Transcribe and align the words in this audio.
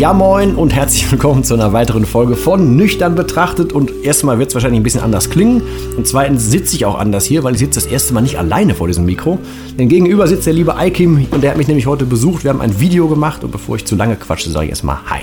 Ja 0.00 0.14
moin 0.14 0.54
und 0.54 0.74
herzlich 0.74 1.12
willkommen 1.12 1.44
zu 1.44 1.52
einer 1.52 1.74
weiteren 1.74 2.06
Folge 2.06 2.34
von 2.34 2.74
Nüchtern 2.74 3.14
betrachtet. 3.14 3.74
Und 3.74 3.92
erstmal 4.02 4.38
wird 4.38 4.48
es 4.48 4.54
wahrscheinlich 4.54 4.80
ein 4.80 4.82
bisschen 4.82 5.02
anders 5.02 5.28
klingen. 5.28 5.60
Und 5.94 6.06
zweitens 6.06 6.50
sitze 6.50 6.74
ich 6.74 6.86
auch 6.86 6.98
anders 6.98 7.26
hier, 7.26 7.44
weil 7.44 7.52
ich 7.52 7.58
sitze 7.58 7.80
das 7.80 7.84
erste 7.84 8.14
Mal 8.14 8.22
nicht 8.22 8.38
alleine 8.38 8.74
vor 8.74 8.86
diesem 8.86 9.04
Mikro. 9.04 9.38
Denn 9.78 9.90
gegenüber 9.90 10.26
sitzt 10.26 10.46
der 10.46 10.54
liebe 10.54 10.74
Aikim 10.74 11.26
und 11.30 11.42
der 11.42 11.50
hat 11.50 11.58
mich 11.58 11.68
nämlich 11.68 11.84
heute 11.84 12.06
besucht. 12.06 12.44
Wir 12.44 12.48
haben 12.50 12.62
ein 12.62 12.80
Video 12.80 13.08
gemacht 13.08 13.44
und 13.44 13.50
bevor 13.50 13.76
ich 13.76 13.84
zu 13.84 13.94
lange 13.94 14.16
quatsche, 14.16 14.48
sage 14.48 14.64
ich 14.64 14.70
erstmal 14.70 14.96
Hi. 15.10 15.20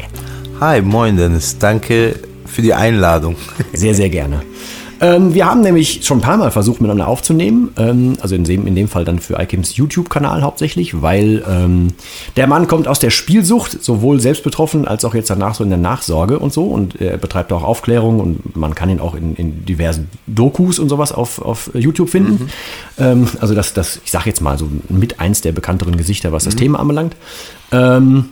Hi, 0.59 0.84
moin 0.84 1.17
Dennis. 1.17 1.58
Danke 1.58 2.19
für 2.45 2.62
die 2.62 2.75
Einladung. 2.75 3.36
Sehr, 3.73 3.95
sehr 3.95 4.09
gerne. 4.09 4.44
Ähm, 5.02 5.34
wir 5.34 5.45
haben 5.45 5.62
nämlich 5.62 6.06
schon 6.06 6.20
ein 6.20 6.22
paar 6.22 6.38
Mal 6.38 6.52
versucht, 6.52 6.81
miteinander 6.81 7.08
aufzunehmen. 7.08 7.70
Ähm, 7.78 8.17
also 8.22 8.36
in 8.36 8.44
dem, 8.44 8.67
in 8.67 8.76
dem 8.76 8.88
Fall 8.88 9.06
dann 9.06 9.20
für 9.20 9.40
iKims 9.40 9.76
YouTube-Kanal 9.76 10.42
hauptsächlich, 10.42 11.02
weil 11.02 11.44
ähm, 11.48 11.90
der 12.36 12.48
Mann 12.48 12.67
kommt 12.67 12.88
aus 12.88 13.00
der 13.00 13.09
Spielsucht, 13.09 13.84
sowohl 13.84 14.20
selbst 14.20 14.44
betroffen 14.44 14.88
als 14.88 15.06
auch 15.06 15.14
jetzt 15.14 15.30
danach 15.30 15.56
so 15.56 15.64
in 15.64 15.70
der 15.70 15.80
Nachsorge 15.80 16.40
und 16.40 16.53
so. 16.53 16.66
Und 16.66 17.00
er 17.00 17.18
betreibt 17.18 17.52
auch 17.53 17.64
Aufklärung 17.64 18.20
und 18.20 18.56
man 18.56 18.75
kann 18.75 18.90
ihn 18.90 19.00
auch 19.00 19.16
in, 19.16 19.36
in 19.36 19.66
diversen 19.66 20.09
Dokus 20.25 20.80
und 20.80 20.90
sowas 20.90 21.12
auf, 21.12 21.42
auf 21.42 21.72
YouTube 21.73 22.09
finden. 22.09 22.44
Mhm. 22.44 22.50
Ähm, 22.98 23.28
also 23.40 23.53
das, 23.53 23.73
das, 23.73 24.02
ich 24.03 24.12
sag 24.12 24.25
jetzt 24.25 24.42
mal 24.42 24.58
so 24.58 24.68
mit 24.90 25.20
eins 25.20 25.42
der 25.42 25.52
bekannteren 25.52 25.98
Gesichter, 25.98 26.31
was 26.31 26.45
das 26.45 26.56
mhm. 26.56 26.59
Thema 26.59 26.80
anbelangt. 26.80 27.16
Ähm, 27.72 28.30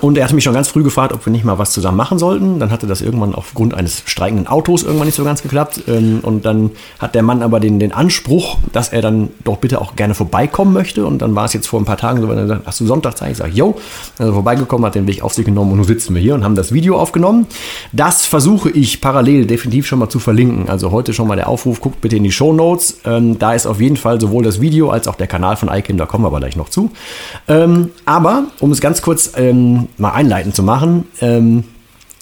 und 0.00 0.18
er 0.18 0.24
hatte 0.24 0.34
mich 0.34 0.44
schon 0.44 0.54
ganz 0.54 0.68
früh 0.68 0.82
gefragt, 0.82 1.12
ob 1.12 1.24
wir 1.24 1.32
nicht 1.32 1.44
mal 1.44 1.58
was 1.58 1.72
zusammen 1.72 1.96
machen 1.96 2.18
sollten. 2.18 2.58
Dann 2.58 2.70
hatte 2.70 2.86
das 2.86 3.00
irgendwann 3.00 3.34
aufgrund 3.34 3.74
eines 3.74 4.02
streikenden 4.06 4.46
Autos 4.46 4.82
irgendwann 4.82 5.06
nicht 5.06 5.14
so 5.14 5.24
ganz 5.24 5.42
geklappt. 5.42 5.82
Ähm, 5.88 6.20
und 6.22 6.44
dann 6.44 6.70
hat 6.98 7.14
der 7.14 7.22
Mann 7.22 7.42
aber 7.42 7.60
den, 7.60 7.78
den 7.78 7.92
Anspruch, 7.92 8.58
dass 8.72 8.90
er 8.90 9.02
dann 9.02 9.28
doch 9.44 9.56
bitte 9.58 9.80
auch 9.80 9.96
gerne 9.96 10.14
vorbeikommen 10.14 10.72
möchte. 10.72 11.06
Und 11.06 11.22
dann 11.22 11.34
war 11.34 11.46
es 11.46 11.52
jetzt 11.52 11.66
vor 11.66 11.80
ein 11.80 11.84
paar 11.84 11.96
Tagen 11.96 12.20
so, 12.20 12.28
wenn 12.28 12.38
er 12.38 12.46
sagt, 12.46 12.66
hast 12.66 12.80
du 12.80 12.86
Sonntag 12.86 13.16
Zeit? 13.16 13.32
Ich 13.32 13.36
sage, 13.38 13.52
yo. 13.52 13.78
Also 14.18 14.32
vorbeigekommen, 14.32 14.84
hat 14.86 14.94
den 14.94 15.06
Weg 15.06 15.22
auf 15.22 15.34
sich 15.34 15.44
genommen 15.44 15.72
und 15.72 15.78
nun 15.78 15.86
sitzen 15.86 16.14
wir 16.14 16.20
hier 16.20 16.34
und 16.34 16.44
haben 16.44 16.56
das 16.56 16.72
Video 16.72 16.98
aufgenommen. 16.98 17.46
Das 17.92 18.26
versuche 18.26 18.70
ich 18.70 19.00
parallel 19.00 19.46
definitiv 19.46 19.86
schon 19.86 19.98
mal 19.98 20.08
zu 20.08 20.18
verlinken. 20.18 20.68
Also 20.68 20.90
heute 20.90 21.14
schon 21.14 21.26
mal 21.26 21.36
der 21.36 21.48
Aufruf, 21.48 21.80
guckt 21.80 22.00
bitte 22.00 22.16
in 22.16 22.22
die 22.22 22.32
Show 22.32 22.52
Notes. 22.52 23.00
Ähm, 23.04 23.38
da 23.38 23.54
ist 23.54 23.66
auf 23.66 23.80
jeden 23.80 23.96
Fall 23.96 24.20
sowohl 24.20 24.44
das 24.44 24.60
Video 24.60 24.90
als 24.90 25.08
auch 25.08 25.14
der 25.14 25.26
Kanal 25.26 25.56
von 25.56 25.70
iKim, 25.72 25.96
da 25.96 26.06
kommen 26.06 26.24
wir 26.24 26.28
aber 26.28 26.40
gleich 26.40 26.56
noch 26.56 26.68
zu. 26.68 26.90
Ähm, 27.48 27.90
aber, 28.04 28.44
um 28.60 28.72
es 28.72 28.80
ganz 28.80 29.00
kurz 29.02 29.32
mal 29.98 30.12
einleitend 30.12 30.54
zu 30.54 30.62
machen. 30.62 31.06
Ähm, 31.20 31.64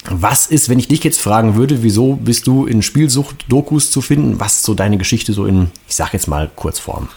was 0.09 0.47
ist, 0.47 0.69
wenn 0.69 0.77
ich 0.77 0.87
dich 0.87 1.03
jetzt 1.03 1.19
fragen 1.19 1.55
würde, 1.55 1.81
wieso 1.81 2.15
bist 2.15 2.45
du 2.47 2.65
in 2.65 2.81
Spielsucht-Dokus 2.81 3.89
zu 3.89 4.01
finden? 4.01 4.39
Was 4.39 4.57
ist 4.57 4.63
so 4.63 4.73
deine 4.73 4.97
Geschichte 4.97 5.33
so 5.33 5.45
in, 5.45 5.71
ich 5.87 5.95
sag 5.95 6.13
jetzt 6.13 6.27
mal, 6.27 6.49
Kurzform? 6.55 7.09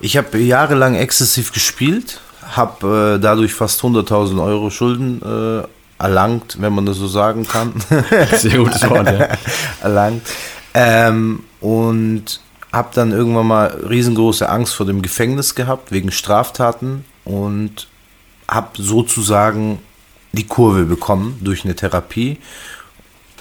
Ich 0.00 0.16
habe 0.16 0.38
jahrelang 0.38 0.94
exzessiv 0.94 1.52
gespielt, 1.52 2.20
habe 2.52 3.16
äh, 3.16 3.22
dadurch 3.22 3.54
fast 3.54 3.80
100.000 3.82 4.42
Euro 4.42 4.70
Schulden 4.70 5.22
äh, 5.22 5.66
erlangt, 6.02 6.56
wenn 6.60 6.72
man 6.72 6.86
das 6.86 6.96
so 6.96 7.06
sagen 7.06 7.46
kann. 7.46 7.72
Sehr 8.32 8.58
gutes 8.58 8.88
Wort, 8.88 9.06
ja. 9.06 9.28
erlangt. 9.82 10.22
Ähm, 10.74 11.44
und 11.60 12.40
habe 12.72 12.90
dann 12.94 13.12
irgendwann 13.12 13.46
mal 13.46 13.66
riesengroße 13.88 14.48
Angst 14.48 14.74
vor 14.74 14.86
dem 14.86 15.02
Gefängnis 15.02 15.54
gehabt, 15.54 15.90
wegen 15.90 16.10
Straftaten 16.10 17.04
und 17.24 17.88
habe 18.48 18.82
sozusagen 18.82 19.78
die 20.32 20.46
Kurve 20.46 20.84
bekommen 20.84 21.38
durch 21.42 21.64
eine 21.64 21.74
Therapie. 21.74 22.38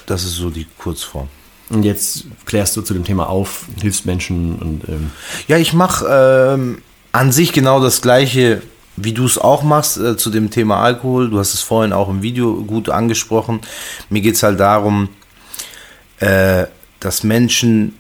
Das 0.06 0.24
ist 0.24 0.36
so 0.36 0.50
die 0.50 0.68
Kurzform. 0.78 1.30
Und 1.70 1.84
jetzt 1.84 2.26
klärst 2.46 2.78
du 2.78 2.82
zu 2.82 2.94
dem 2.94 3.04
Thema 3.04 3.30
auf, 3.30 3.66
hilfst 3.82 4.06
Menschen 4.06 4.58
und. 4.58 4.88
Ähm 4.88 5.12
ja, 5.48 5.58
ich 5.58 5.74
mache 5.74 6.06
ähm, 6.10 6.82
an 7.12 7.32
sich 7.32 7.52
genau 7.52 7.82
das 7.82 8.02
Gleiche, 8.02 8.62
wie 8.96 9.14
du 9.14 9.26
es 9.26 9.38
auch 9.38 9.64
machst 9.64 9.98
äh, 9.98 10.16
zu 10.16 10.30
dem 10.30 10.50
Thema 10.50 10.82
Alkohol. 10.82 11.30
Du 11.30 11.40
hast 11.40 11.54
es 11.54 11.62
vorhin 11.62 11.92
auch 11.92 12.10
im 12.10 12.22
Video 12.22 12.64
gut 12.64 12.90
angesprochen. 12.90 13.62
Mir 14.10 14.22
geht 14.22 14.36
es 14.36 14.44
halt 14.44 14.60
darum, 14.60 15.10
äh, 16.20 16.66
dass 17.00 17.24
Menschen 17.24 17.96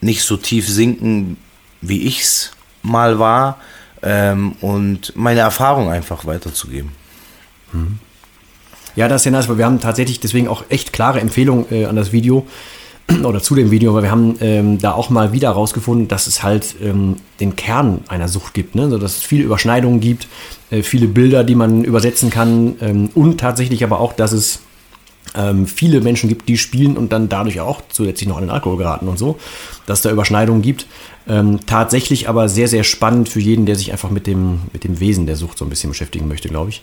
nicht 0.00 0.22
so 0.22 0.36
tief 0.36 0.68
sinken, 0.68 1.36
wie 1.80 2.02
ich 2.02 2.22
es 2.22 2.50
mal 2.82 3.18
war, 3.18 3.58
ähm, 4.02 4.52
und 4.60 5.14
meine 5.16 5.40
Erfahrung 5.40 5.90
einfach 5.90 6.26
weiterzugeben. 6.26 6.90
Mhm. 7.72 7.98
Ja, 8.94 9.08
das 9.08 9.22
ist 9.22 9.24
ja 9.26 9.30
nice, 9.30 9.48
weil 9.48 9.58
wir 9.58 9.64
haben 9.64 9.80
tatsächlich 9.80 10.20
deswegen 10.20 10.48
auch 10.48 10.64
echt 10.68 10.92
klare 10.92 11.20
Empfehlungen 11.20 11.66
äh, 11.70 11.86
an 11.86 11.96
das 11.96 12.12
Video 12.12 12.46
oder 13.24 13.42
zu 13.42 13.54
dem 13.54 13.70
Video, 13.70 13.94
weil 13.94 14.02
wir 14.02 14.10
haben 14.10 14.36
ähm, 14.40 14.78
da 14.78 14.92
auch 14.92 15.08
mal 15.08 15.32
wieder 15.32 15.48
herausgefunden, 15.48 16.08
dass 16.08 16.26
es 16.26 16.42
halt 16.42 16.74
ähm, 16.82 17.16
den 17.40 17.56
Kern 17.56 18.00
einer 18.08 18.28
Sucht 18.28 18.54
gibt, 18.54 18.74
ne? 18.74 18.82
also, 18.82 18.98
dass 18.98 19.16
es 19.16 19.22
viele 19.22 19.44
Überschneidungen 19.44 20.00
gibt, 20.00 20.28
äh, 20.70 20.82
viele 20.82 21.06
Bilder, 21.06 21.44
die 21.44 21.54
man 21.54 21.84
übersetzen 21.84 22.30
kann 22.30 22.76
ähm, 22.80 23.10
und 23.14 23.40
tatsächlich 23.40 23.82
aber 23.82 24.00
auch, 24.00 24.12
dass 24.12 24.32
es 24.32 24.60
ähm, 25.34 25.66
viele 25.66 26.00
Menschen 26.00 26.28
gibt, 26.28 26.48
die 26.48 26.58
spielen 26.58 26.96
und 26.96 27.12
dann 27.12 27.28
dadurch 27.28 27.60
auch 27.60 27.82
zusätzlich 27.88 28.28
noch 28.28 28.36
an 28.36 28.44
den 28.44 28.50
Alkohol 28.50 28.76
geraten 28.76 29.08
und 29.08 29.18
so, 29.18 29.38
dass 29.86 30.00
es 30.00 30.02
da 30.02 30.10
Überschneidungen 30.10 30.62
gibt. 30.62 30.86
Ähm, 31.28 31.60
tatsächlich 31.66 32.28
aber 32.28 32.48
sehr, 32.48 32.68
sehr 32.68 32.84
spannend 32.84 33.28
für 33.28 33.40
jeden, 33.40 33.64
der 33.64 33.76
sich 33.76 33.92
einfach 33.92 34.10
mit 34.10 34.26
dem, 34.26 34.60
mit 34.72 34.84
dem 34.84 35.00
Wesen 35.00 35.26
der 35.26 35.36
Sucht 35.36 35.58
so 35.58 35.64
ein 35.64 35.70
bisschen 35.70 35.90
beschäftigen 35.90 36.28
möchte, 36.28 36.48
glaube 36.48 36.70
ich. 36.70 36.82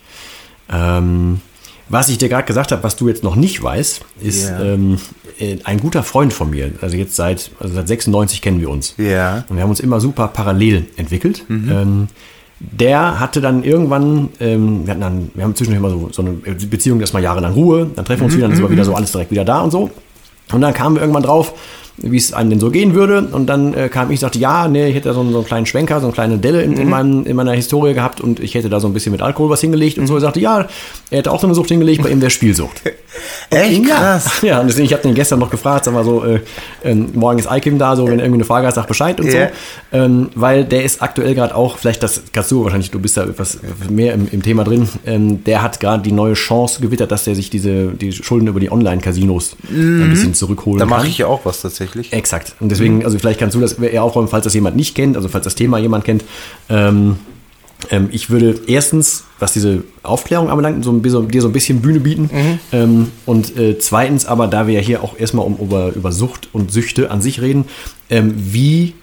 Ähm, 0.72 1.42
was 1.90 2.08
ich 2.10 2.20
dir 2.20 2.30
gerade 2.30 2.46
gesagt 2.46 2.72
habe, 2.72 2.84
was 2.84 2.96
du 2.96 3.08
jetzt 3.08 3.24
noch 3.24 3.36
nicht 3.36 3.62
weißt, 3.62 4.02
ist 4.22 4.48
yeah. 4.48 4.62
ähm, 4.62 5.00
äh, 5.40 5.58
ein 5.64 5.80
guter 5.80 6.04
Freund 6.04 6.32
von 6.32 6.52
mir. 6.52 6.72
Also 6.82 6.96
jetzt 6.96 7.16
seit, 7.16 7.52
also 7.60 7.74
seit 7.74 7.88
96 7.88 8.42
kennen 8.42 8.62
wir 8.62 8.70
uns. 8.70 8.94
Ja. 8.98 9.06
Yeah. 9.06 9.46
Und 9.50 9.56
wir 9.56 9.64
haben 9.64 9.72
uns 9.72 9.80
immer 9.80 10.00
super 10.00 10.28
parallel 10.28 10.86
entwickelt. 10.98 11.44
Mhm. 11.48 11.72
Ähm, 11.72 12.08
der 12.60 13.20
hatte 13.20 13.40
dann 13.40 13.64
irgendwann, 13.64 14.30
ähm, 14.40 14.86
wir, 14.86 14.92
hatten 14.92 15.02
dann, 15.02 15.32
wir 15.34 15.44
haben 15.44 15.56
zwischendurch 15.56 15.80
immer 15.80 15.90
so, 15.90 16.10
so 16.12 16.22
eine 16.22 16.34
Beziehung, 16.34 17.00
erstmal 17.00 17.24
jahrelang 17.24 17.54
Ruhe, 17.54 17.90
dann 17.96 18.04
treffen 18.04 18.22
wir 18.22 18.26
uns 18.26 18.34
mhm. 18.34 18.38
wieder, 18.38 18.48
dann 18.48 18.58
ist 18.58 18.64
aber 18.64 18.72
wieder 18.72 18.86
so 18.86 18.96
alles 18.96 19.12
direkt 19.12 19.32
wieder 19.32 19.46
da 19.46 19.62
und 19.62 19.72
so. 19.72 19.90
Und 20.52 20.62
dann 20.62 20.74
kamen 20.74 20.96
wir 20.96 21.02
irgendwann 21.02 21.24
drauf, 21.24 21.54
wie 22.02 22.18
es 22.18 22.34
einem 22.34 22.50
denn 22.50 22.60
so 22.60 22.70
gehen 22.72 22.94
würde. 22.94 23.22
Und 23.32 23.48
dann 23.48 23.74
äh, 23.74 23.90
kam 23.90 24.12
ich 24.12 24.18
und 24.18 24.22
sagte, 24.22 24.40
ja, 24.40 24.68
nee, 24.68 24.88
ich 24.88 24.96
hätte 24.96 25.10
da 25.10 25.14
so, 25.14 25.22
einen, 25.22 25.32
so 25.32 25.40
einen 25.40 25.48
kleinen 25.48 25.66
Schwenker, 25.66 26.00
so 26.00 26.08
eine 26.08 26.14
kleine 26.14 26.38
Delle 26.38 26.62
in, 26.62 26.72
mhm. 26.72 26.78
in, 26.78 26.90
meinem, 26.90 27.26
in 27.26 27.36
meiner 27.36 27.54
Historie 27.54 27.94
gehabt 27.94 28.22
und 28.22 28.40
ich 28.40 28.56
hätte 28.56 28.70
da 28.70 28.80
so 28.80 28.88
ein 28.88 28.94
bisschen 28.94 29.12
mit 29.12 29.22
Alkohol 29.22 29.50
was 29.50 29.62
hingelegt 29.62 29.98
und 29.98 30.08
so. 30.08 30.16
Er 30.16 30.22
sagte, 30.22 30.40
ja, 30.40 30.68
er 31.10 31.18
hätte 31.18 31.32
auch 31.32 31.40
so 31.40 31.48
eine 31.48 31.56
Sucht 31.56 31.70
hingelegt, 31.70 32.04
bei 32.04 32.10
ihm 32.10 32.22
wäre 32.22 32.32
Spielsucht. 32.32 32.82
Echt 33.50 33.86
krass. 33.86 34.42
Ja, 34.42 34.60
und 34.62 34.68
deswegen, 34.68 34.86
ich 34.86 34.94
habe 34.94 35.04
den 35.04 35.16
gestern 35.16 35.40
noch 35.40 35.50
gefragt, 35.50 35.86
sag 35.86 35.94
mal 35.94 36.04
so, 36.04 36.24
äh, 36.24 36.40
äh, 36.84 36.94
morgen 36.96 37.40
ist 37.40 37.50
Ikim 37.52 37.78
da, 37.78 37.96
so, 37.96 38.08
wenn 38.08 38.20
irgendwie 38.20 38.36
eine 38.36 38.46
Frage 38.46 38.68
hast, 38.68 38.76
sag 38.76 38.88
Bescheid 38.88 39.20
und 39.20 39.28
yeah. 39.28 39.50
so. 39.92 39.98
Ähm, 39.98 40.30
weil 40.36 40.66
der 40.66 40.84
ist 40.84 41.02
aktuell 41.02 41.34
gerade 41.34 41.56
auch, 41.56 41.78
vielleicht 41.78 42.04
das 42.04 42.22
kannst 42.32 42.52
du 42.52 42.64
wahrscheinlich, 42.64 42.92
du 42.92 43.00
bist 43.00 43.18
da 43.18 43.24
etwas 43.24 43.60
mehr 43.90 44.14
im, 44.14 44.28
im 44.32 44.44
Thema 44.44 44.64
drin, 44.64 44.88
ähm, 45.06 45.44
der 45.44 45.62
hat 45.62 45.80
gerade 45.80 46.04
die 46.04 46.12
neue 46.12 46.34
Chance 46.34 46.82
gewittert, 46.82 47.12
dass 47.12 47.24
der 47.24 47.36
sich 47.36 47.50
diese 47.50 47.88
die 47.88 48.12
Schulden 48.12 48.48
über 48.48 48.60
die 48.60 48.72
Online-Casinos 48.72 49.58
mhm. 49.70 50.04
ein 50.04 50.10
bisschen 50.12 50.34
zurückholen 50.34 50.80
da 50.80 50.86
kann. 50.86 50.90
Da 50.92 50.98
mache 50.98 51.08
ich 51.08 51.18
ja 51.18 51.28
auch 51.28 51.46
was 51.46 51.62
tatsächlich. 51.62 51.89
Exakt. 52.14 52.56
Und 52.60 52.70
deswegen, 52.70 52.98
mhm. 52.98 53.06
also 53.06 53.18
vielleicht 53.20 53.40
kannst 53.40 53.56
du 53.56 53.60
das 53.60 53.74
eher 53.74 54.04
aufräumen, 54.04 54.28
falls 54.28 54.44
das 54.44 54.54
jemand 54.54 54.76
nicht 54.76 54.96
kennt, 54.96 55.16
also 55.16 55.30
falls 55.30 55.44
das 55.44 55.56
Thema 55.56 55.78
jemand 55.78 56.04
kennt. 56.06 56.24
Ähm, 56.70 57.18
ähm, 57.92 58.10
ich 58.12 58.30
würde 58.30 58.60
erstens, 58.68 59.24
was 59.40 59.54
diese 59.54 59.84
Aufklärung 60.04 60.50
anbelangt, 60.50 60.84
so, 60.84 61.02
so, 61.06 61.22
dir 61.24 61.42
so 61.42 61.48
ein 61.48 61.54
bisschen 61.54 61.82
Bühne 61.82 62.00
bieten. 62.00 62.30
Mhm. 62.32 62.60
Ähm, 62.72 63.12
und 63.26 63.58
äh, 63.58 63.80
zweitens 63.80 64.26
aber, 64.26 64.48
da 64.48 64.68
wir 64.68 64.74
ja 64.76 64.82
hier 64.82 65.04
auch 65.04 65.18
erstmal 65.18 65.46
um, 65.46 65.58
über, 65.58 65.94
über 65.94 66.12
Sucht 66.12 66.50
und 66.52 66.72
Süchte 66.72 67.12
an 67.12 67.22
sich 67.22 67.42
reden, 67.42 67.66
ähm, 68.10 68.34
wie 68.36 68.96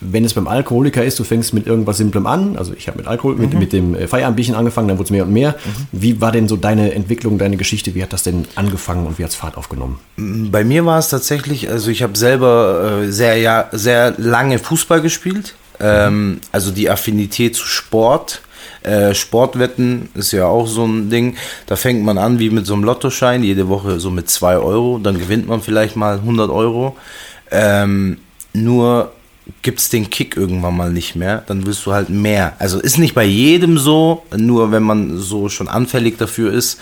wenn 0.00 0.24
es 0.24 0.34
beim 0.34 0.48
Alkoholiker 0.48 1.04
ist, 1.04 1.18
du 1.18 1.24
fängst 1.24 1.52
mit 1.52 1.66
irgendwas 1.66 1.98
Simplem 1.98 2.26
an, 2.26 2.56
also 2.56 2.72
ich 2.72 2.88
habe 2.88 2.98
mit 2.98 3.06
Alkohol, 3.06 3.34
mhm. 3.34 3.40
mit, 3.40 3.54
mit 3.54 3.72
dem 3.72 3.94
äh, 3.94 4.06
Feierabendbierchen 4.06 4.54
angefangen, 4.54 4.88
dann 4.88 4.98
wurde 4.98 5.06
es 5.06 5.10
mehr 5.10 5.24
und 5.24 5.32
mehr. 5.32 5.50
Mhm. 5.52 5.86
Wie 5.92 6.20
war 6.20 6.32
denn 6.32 6.48
so 6.48 6.56
deine 6.56 6.94
Entwicklung, 6.94 7.38
deine 7.38 7.56
Geschichte? 7.56 7.94
Wie 7.94 8.02
hat 8.02 8.12
das 8.12 8.22
denn 8.22 8.46
angefangen 8.54 9.06
und 9.06 9.18
wie 9.18 9.24
hat 9.24 9.30
es 9.30 9.36
Fahrt 9.36 9.56
aufgenommen? 9.56 9.98
Bei 10.16 10.64
mir 10.64 10.86
war 10.86 10.98
es 10.98 11.08
tatsächlich, 11.08 11.68
also 11.68 11.90
ich 11.90 12.02
habe 12.02 12.16
selber 12.16 13.02
äh, 13.02 13.10
sehr, 13.12 13.36
ja, 13.36 13.68
sehr 13.72 14.14
lange 14.16 14.58
Fußball 14.58 15.00
gespielt, 15.00 15.54
mhm. 15.78 16.40
also 16.52 16.70
die 16.70 16.90
Affinität 16.90 17.56
zu 17.56 17.64
Sport. 17.64 18.42
Äh, 18.82 19.14
Sportwetten 19.14 20.08
ist 20.14 20.32
ja 20.32 20.46
auch 20.46 20.66
so 20.66 20.86
ein 20.86 21.10
Ding. 21.10 21.36
Da 21.66 21.76
fängt 21.76 22.02
man 22.02 22.16
an 22.16 22.38
wie 22.38 22.48
mit 22.48 22.66
so 22.66 22.72
einem 22.72 22.84
Lottoschein, 22.84 23.42
jede 23.42 23.68
Woche 23.68 24.00
so 24.00 24.10
mit 24.10 24.30
2 24.30 24.56
Euro, 24.56 24.98
dann 24.98 25.18
gewinnt 25.18 25.46
man 25.46 25.60
vielleicht 25.60 25.96
mal 25.96 26.14
100 26.16 26.50
Euro. 26.50 26.96
Ähm, 27.50 28.18
nur 28.52 29.12
gibt 29.62 29.80
es 29.80 29.88
den 29.88 30.10
Kick 30.10 30.36
irgendwann 30.36 30.76
mal 30.76 30.92
nicht 30.92 31.16
mehr, 31.16 31.42
dann 31.46 31.66
willst 31.66 31.84
du 31.86 31.92
halt 31.92 32.08
mehr. 32.08 32.54
Also 32.58 32.78
ist 32.78 32.98
nicht 32.98 33.14
bei 33.14 33.24
jedem 33.24 33.78
so, 33.78 34.24
nur 34.36 34.72
wenn 34.72 34.82
man 34.82 35.18
so 35.18 35.48
schon 35.48 35.68
anfällig 35.68 36.18
dafür 36.18 36.52
ist. 36.52 36.80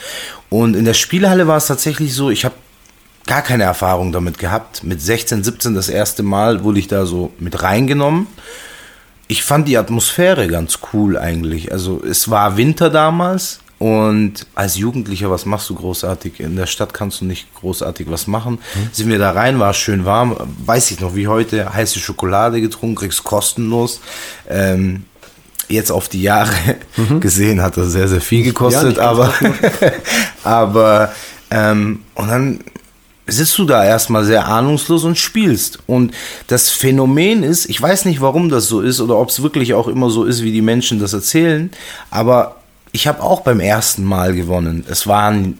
Und 0.51 0.75
in 0.75 0.85
der 0.85 0.95
Spielhalle 0.95 1.47
war 1.47 1.57
es 1.57 1.67
tatsächlich 1.67 2.15
so, 2.15 2.31
ich 2.31 2.45
habe 2.45 2.55
gar 3.27 3.43
keine 3.43 3.65
Erfahrung 3.65 4.13
damit 4.13 4.39
gehabt. 4.39 4.85
Mit 4.85 5.01
16, 5.01 5.45
17 5.45 5.75
das 5.75 5.89
erste 5.89 6.23
Mal 6.23 6.65
wurde 6.65 6.79
ich 6.79 6.89
da 6.89 7.07
so 7.07 7.33
mit 7.39 7.63
reingenommen. 7.63 8.27
Ich 9.29 9.43
fand 9.43 9.69
die 9.69 9.77
Atmosphäre 9.77 10.49
ganz 10.49 10.79
cool 10.93 11.19
eigentlich. 11.19 11.73
Also 11.73 12.03
es 12.03 12.31
war 12.31 12.57
Winter 12.57 12.91
damals 12.91 13.61
und 13.79 14.47
als 14.57 14.77
Jugendlicher, 14.77 15.31
was 15.31 15.47
machst 15.47 15.71
du 15.71 15.75
großartig? 15.75 16.41
In 16.41 16.57
der 16.57 16.67
Stadt 16.67 16.93
kannst 16.93 17.21
du 17.21 17.25
nicht 17.25 17.55
großartig 17.55 18.11
was 18.11 18.27
machen. 18.27 18.55
Mhm. 18.75 18.89
Sind 18.93 19.09
wir 19.09 19.19
da 19.19 19.31
rein, 19.31 19.61
war 19.61 19.73
schön 19.73 20.05
warm. 20.05 20.37
Weiß 20.67 20.91
ich 20.91 21.01
noch, 21.01 21.15
wie 21.15 21.29
heute, 21.29 21.73
heiße 21.73 22.01
Schokolade 22.01 22.61
getrunken, 22.61 22.97
kriegst 22.97 23.23
kostenlos. 23.23 24.01
Ähm, 24.49 25.05
jetzt 25.69 25.93
auf 25.93 26.09
die 26.09 26.23
Jahre 26.23 26.55
mhm. 26.97 27.21
gesehen 27.21 27.63
hat 27.63 27.77
das 27.77 27.93
sehr, 27.93 28.09
sehr 28.09 28.21
viel 28.21 28.43
gekostet, 28.43 28.97
ja, 28.97 29.05
aber, 29.05 29.33
aber, 30.43 31.13
ähm, 31.51 32.01
und 32.15 32.29
dann 32.29 32.61
sitzt 33.29 33.59
du 33.59 33.65
da 33.65 33.85
erstmal 33.85 34.25
sehr 34.25 34.49
ahnungslos 34.49 35.05
und 35.05 35.19
spielst. 35.19 35.81
Und 35.87 36.15
das 36.47 36.71
Phänomen 36.71 37.43
ist, 37.43 37.67
ich 37.67 37.81
weiß 37.81 38.07
nicht, 38.07 38.23
warum 38.23 38.49
das 38.49 38.67
so 38.67 38.81
ist 38.81 39.01
oder 39.01 39.19
ob 39.19 39.29
es 39.29 39.43
wirklich 39.43 39.75
auch 39.75 39.87
immer 39.87 40.11
so 40.11 40.25
ist, 40.25 40.43
wie 40.43 40.51
die 40.51 40.63
Menschen 40.63 40.99
das 40.99 41.13
erzählen, 41.13 41.71
aber 42.11 42.58
ich 42.99 43.07
habe 43.07 43.23
auch 43.23 43.43
beim 43.43 43.61
ersten 43.61 44.03
Mal 44.03 44.35
gewonnen. 44.35 44.85
Es 44.89 45.07
waren 45.07 45.59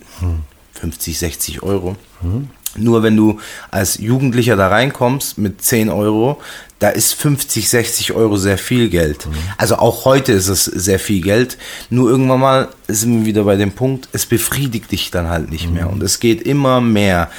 50, 0.73 1.17
60 1.17 1.63
Euro. 1.63 1.95
Mhm. 2.21 2.49
Nur 2.75 3.05
wenn 3.05 3.17
du 3.17 3.39
als 3.71 3.99
Jugendlicher 3.99 4.57
da 4.57 4.67
reinkommst 4.67 5.39
mit 5.39 5.63
10 5.63 5.89
Euro, 5.89 6.41
da 6.81 6.89
ist 6.89 7.15
50, 7.15 7.69
60 7.69 8.13
Euro 8.13 8.37
sehr 8.37 8.59
viel 8.59 8.89
Geld. 8.89 9.27
Mhm. 9.27 9.35
Also 9.57 9.77
auch 9.77 10.05
heute 10.05 10.33
ist 10.33 10.49
es 10.49 10.65
sehr 10.65 10.99
viel 10.99 11.21
Geld. 11.21 11.59
Nur 11.91 12.11
irgendwann 12.11 12.41
mal 12.41 12.69
sind 12.89 13.21
wir 13.21 13.27
wieder 13.27 13.45
bei 13.45 13.55
dem 13.55 13.71
Punkt, 13.71 14.09
es 14.11 14.27
befriedigt 14.27 14.91
dich 14.91 15.13
dann 15.13 15.29
halt 15.29 15.49
nicht 15.49 15.69
mhm. 15.69 15.75
mehr. 15.75 15.91
Und 15.91 16.03
es 16.03 16.19
geht 16.19 16.43
immer 16.43 16.81
mehr. 16.81 17.31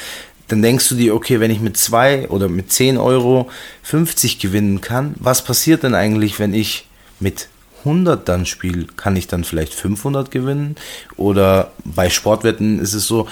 Dann 0.48 0.62
denkst 0.62 0.88
du 0.88 0.96
dir, 0.96 1.13
okay, 1.13 1.42
wenn 1.42 1.51
ich 1.51 1.60
mit 1.60 1.75
2 1.75 2.30
oder 2.30 2.48
mit 2.48 2.72
10 2.72 2.98
Euro 2.98 3.50
50 3.84 4.40
gewinnen 4.40 4.80
kann, 4.80 5.16
was 5.19 5.44
passiert 5.44 5.84
denn 5.84 5.94
eigentlich, 5.94 6.40
wenn 6.40 6.54
ich 6.54 6.88
mit 7.19 7.50
100 7.80 8.28
dann 8.28 8.46
spiele, 8.46 8.86
kann 8.96 9.16
ich 9.16 9.28
dann 9.28 9.44
vielleicht 9.44 9.74
500 9.74 10.31
gewinnen? 10.31 10.76
Oder 11.18 11.72
bei 11.84 12.10
Sportwetten 12.10 12.80
ist 12.80 12.94
es 12.94 13.08
so, 13.08 13.28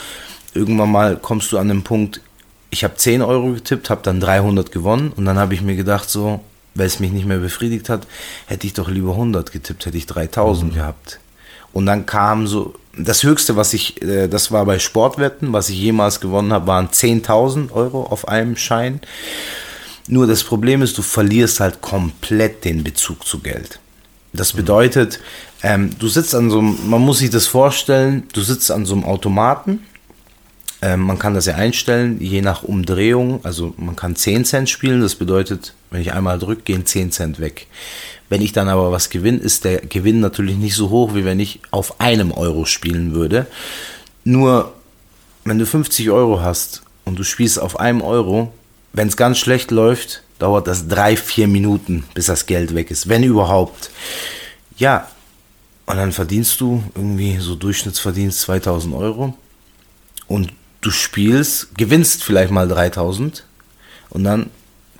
irgendwann 0.53 0.91
mal 0.91 1.17
kommst 1.17 1.51
du 1.51 1.57
an 1.57 1.67
den 1.67 1.83
Punkt, 1.83 2.21
ich 2.69 2.83
habe 2.83 2.95
10 2.95 3.21
Euro 3.21 3.53
getippt, 3.53 3.89
habe 3.89 4.01
dann 4.03 4.19
300 4.19 4.71
gewonnen 4.71 5.13
und 5.15 5.25
dann 5.25 5.37
habe 5.37 5.53
ich 5.53 5.61
mir 5.61 5.75
gedacht, 5.75 6.09
so, 6.09 6.41
weil 6.75 6.87
es 6.87 6.99
mich 6.99 7.11
nicht 7.11 7.25
mehr 7.25 7.37
befriedigt 7.37 7.89
hat, 7.89 8.07
hätte 8.45 8.67
ich 8.67 8.73
doch 8.73 8.89
lieber 8.89 9.11
100 9.11 9.51
getippt, 9.51 9.85
hätte 9.85 9.97
ich 9.97 10.05
3000 10.05 10.71
mhm. 10.71 10.75
gehabt. 10.75 11.19
Und 11.73 11.85
dann 11.85 12.05
kam 12.05 12.47
so, 12.47 12.75
das 12.97 13.23
höchste, 13.23 13.55
was 13.55 13.73
ich, 13.73 14.01
äh, 14.01 14.27
das 14.27 14.51
war 14.51 14.65
bei 14.65 14.79
Sportwetten, 14.79 15.53
was 15.53 15.69
ich 15.69 15.77
jemals 15.77 16.19
gewonnen 16.19 16.51
habe, 16.51 16.67
waren 16.67 16.89
10.000 16.89 17.71
Euro 17.71 18.03
auf 18.03 18.27
einem 18.27 18.57
Schein. 18.57 19.01
Nur 20.07 20.25
das 20.25 20.43
Problem 20.43 20.81
ist, 20.81 20.97
du 20.97 21.01
verlierst 21.01 21.59
halt 21.59 21.81
komplett 21.81 22.65
den 22.65 22.83
Bezug 22.83 23.25
zu 23.25 23.39
Geld. 23.39 23.79
Das 24.33 24.53
bedeutet, 24.53 25.19
ähm, 25.63 25.91
du 25.97 26.07
sitzt 26.07 26.35
an 26.35 26.49
so 26.49 26.59
einem, 26.59 26.77
man 26.89 27.01
muss 27.01 27.19
sich 27.19 27.29
das 27.29 27.47
vorstellen, 27.47 28.23
du 28.33 28.41
sitzt 28.41 28.71
an 28.71 28.85
so 28.85 28.93
einem 28.93 29.05
Automaten. 29.05 29.79
Ähm, 30.81 31.01
man 31.01 31.17
kann 31.17 31.33
das 31.33 31.47
ja 31.47 31.55
einstellen, 31.55 32.21
je 32.21 32.41
nach 32.41 32.63
Umdrehung. 32.63 33.39
Also 33.43 33.73
man 33.77 33.95
kann 33.95 34.15
10 34.15 34.45
Cent 34.45 34.69
spielen, 34.69 35.01
das 35.01 35.15
bedeutet, 35.15 35.73
wenn 35.89 36.01
ich 36.01 36.13
einmal 36.13 36.37
drücke, 36.37 36.61
gehen 36.63 36.85
10 36.85 37.11
Cent 37.11 37.39
weg. 37.39 37.67
Wenn 38.29 38.41
ich 38.41 38.51
dann 38.51 38.67
aber 38.67 38.91
was 38.91 39.09
gewinne, 39.09 39.39
ist 39.39 39.63
der 39.63 39.79
Gewinn 39.79 40.19
natürlich 40.19 40.57
nicht 40.57 40.75
so 40.75 40.89
hoch, 40.89 41.15
wie 41.15 41.25
wenn 41.25 41.39
ich 41.39 41.61
auf 41.71 41.99
einem 41.99 42.31
Euro 42.31 42.65
spielen 42.65 43.13
würde. 43.13 43.47
Nur, 44.23 44.73
wenn 45.45 45.57
du 45.57 45.65
50 45.65 46.11
Euro 46.11 46.41
hast 46.41 46.83
und 47.05 47.17
du 47.17 47.23
spielst 47.23 47.59
auf 47.59 47.79
einem 47.79 48.01
Euro, 48.01 48.51
wenn 48.91 49.07
es 49.07 49.15
ganz 49.15 49.37
schlecht 49.37 49.71
läuft, 49.71 50.23
dauert 50.39 50.67
das 50.67 50.87
drei, 50.87 51.17
vier 51.17 51.47
Minuten, 51.47 52.03
bis 52.13 52.27
das 52.27 52.45
Geld 52.45 52.75
weg 52.75 52.91
ist, 52.91 53.07
wenn 53.09 53.23
überhaupt. 53.23 53.89
Ja, 54.77 55.07
und 55.85 55.97
dann 55.97 56.11
verdienst 56.11 56.59
du 56.61 56.83
irgendwie 56.95 57.37
so 57.37 57.55
Durchschnittsverdienst 57.55 58.41
2000 58.41 58.93
Euro 58.93 59.33
und 60.27 60.53
du 60.81 60.91
spielst, 60.91 61.75
gewinnst 61.75 62.23
vielleicht 62.23 62.51
mal 62.51 62.67
3000 62.67 63.45
und 64.09 64.23
dann 64.23 64.49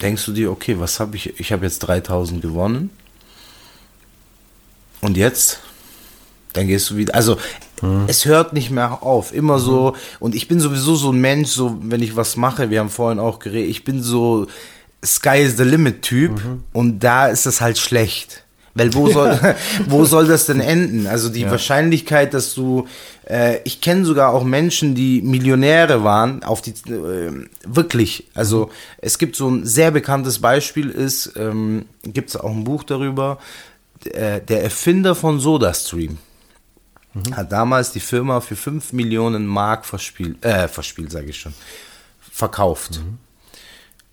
denkst 0.01 0.25
du 0.25 0.31
dir, 0.31 0.51
okay, 0.51 0.80
was 0.80 1.00
habe 1.00 1.16
ich? 1.16 1.40
Ich 1.40 1.51
habe 1.51 1.66
jetzt 1.66 1.80
3000 1.80 2.42
gewonnen 2.42 2.90
und 5.01 5.18
jetzt? 5.18 5.60
Dann 6.54 6.68
gehst 6.68 6.90
du 6.90 6.98
wieder. 6.98 7.13
Also 7.13 7.38
hm. 7.81 8.06
es 8.07 8.25
hört 8.25 8.54
nicht 8.54 8.72
mehr 8.72 9.04
auf. 9.04 9.33
Immer 9.33 9.60
so. 9.60 9.95
Und 10.19 10.33
ich 10.33 10.48
bin 10.48 10.60
sowieso 10.60 10.95
so 10.95 11.12
ein 11.12 11.19
Mensch, 11.19 11.50
so 11.50 11.78
wenn 11.81 12.01
ich 12.01 12.16
was 12.16 12.36
mache, 12.36 12.69
wir 12.69 12.80
haben 12.80 12.90
vorhin 12.90 13.19
auch 13.19 13.40
geredet, 13.40 13.69
ich 13.69 13.83
bin 13.83 14.01
so 14.01 14.48
Sky 15.06 15.42
is 15.42 15.58
the 15.58 15.64
Limit 15.64 16.02
Typ 16.02 16.32
mhm. 16.32 16.64
und 16.74 17.00
da 17.00 17.28
ist 17.28 17.46
es 17.46 17.62
halt 17.62 17.78
schlecht. 17.78 18.44
Weil 18.78 18.94
wo 18.94 19.10
soll, 19.10 19.40
wo 19.88 20.06
soll 20.06 20.28
das 20.28 20.46
denn 20.46 20.60
enden? 20.60 21.08
Also 21.08 21.30
die 21.30 21.42
ja. 21.42 21.52
Wahrscheinlichkeit, 21.52 22.34
dass 22.34 22.54
du, 22.54 22.88
äh, 23.28 23.60
ich 23.64 23.82
kenne 23.82 24.06
sogar 24.06 24.34
auch 24.34 24.44
Menschen, 24.44 24.94
die 24.94 25.22
Millionäre 25.22 26.04
waren, 26.04 26.44
auf 26.44 26.62
die, 26.62 26.72
äh, 26.92 27.48
wirklich. 27.66 28.28
Also 28.36 28.70
es 29.00 29.18
gibt 29.18 29.36
so 29.36 29.50
ein 29.50 29.66
sehr 29.66 29.90
bekanntes 29.90 30.40
Beispiel 30.40 30.90
ist, 30.90 31.34
ähm, 31.38 31.86
gibt 32.04 32.30
es 32.30 32.36
auch 32.36 32.52
ein 32.52 32.64
Buch 32.64 32.84
darüber, 32.84 33.40
äh, 34.06 34.42
der 34.42 34.64
Erfinder 34.64 35.16
von 35.16 35.40
SodaStream 35.40 36.20
mhm. 37.14 37.36
hat 37.36 37.52
damals 37.52 37.92
die 37.92 38.00
Firma 38.00 38.42
für 38.42 38.56
5 38.56 38.94
Millionen 38.94 39.48
Mark 39.48 39.86
verspielt, 39.86 40.44
äh, 40.46 40.68
verspielt 40.68 41.12
sage 41.12 41.32
ich 41.32 41.40
schon, 41.40 41.54
verkauft. 42.32 43.00
Mhm. 43.04 43.18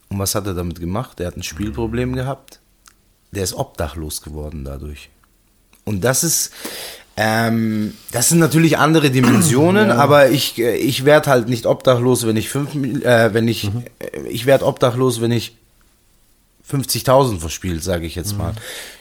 Und 0.09 0.19
was 0.19 0.35
hat 0.35 0.47
er 0.47 0.55
damit 0.55 0.81
gemacht? 0.81 1.21
Er 1.21 1.29
hat 1.29 1.37
ein 1.37 1.43
Spielproblem 1.43 2.15
gehabt. 2.15 2.61
Der 3.33 3.45
ist 3.45 3.55
obdachlos 3.55 4.23
geworden 4.23 4.65
dadurch. 4.65 5.11
Und 5.84 6.03
das 6.03 6.25
ist, 6.25 6.53
ähm, 7.17 7.94
das 8.11 8.29
sind 8.29 8.39
natürlich 8.39 8.79
andere 8.79 9.11
Dimensionen, 9.11 9.89
ja. 9.91 9.96
aber 9.96 10.31
ich, 10.31 10.58
äh, 10.58 10.77
ich 10.77 11.05
werde 11.05 11.31
halt 11.31 11.49
nicht 11.49 11.67
obdachlos, 11.67 12.27
wenn 12.27 12.37
ich 12.37 12.49
fünf, 12.49 12.75
äh, 12.75 13.34
wenn 13.34 13.49
ich, 13.49 13.73
mhm. 13.73 13.84
Äh, 13.99 14.20
ich 14.29 14.46
werde 14.46 14.67
obdachlos, 14.67 15.20
wenn 15.20 15.31
ich 15.31 15.56
50.000 16.70 17.39
verspielt, 17.39 17.84
sage 17.84 18.06
ich 18.06 18.15
jetzt 18.15 18.32
mhm. 18.32 18.39
mal. 18.39 18.55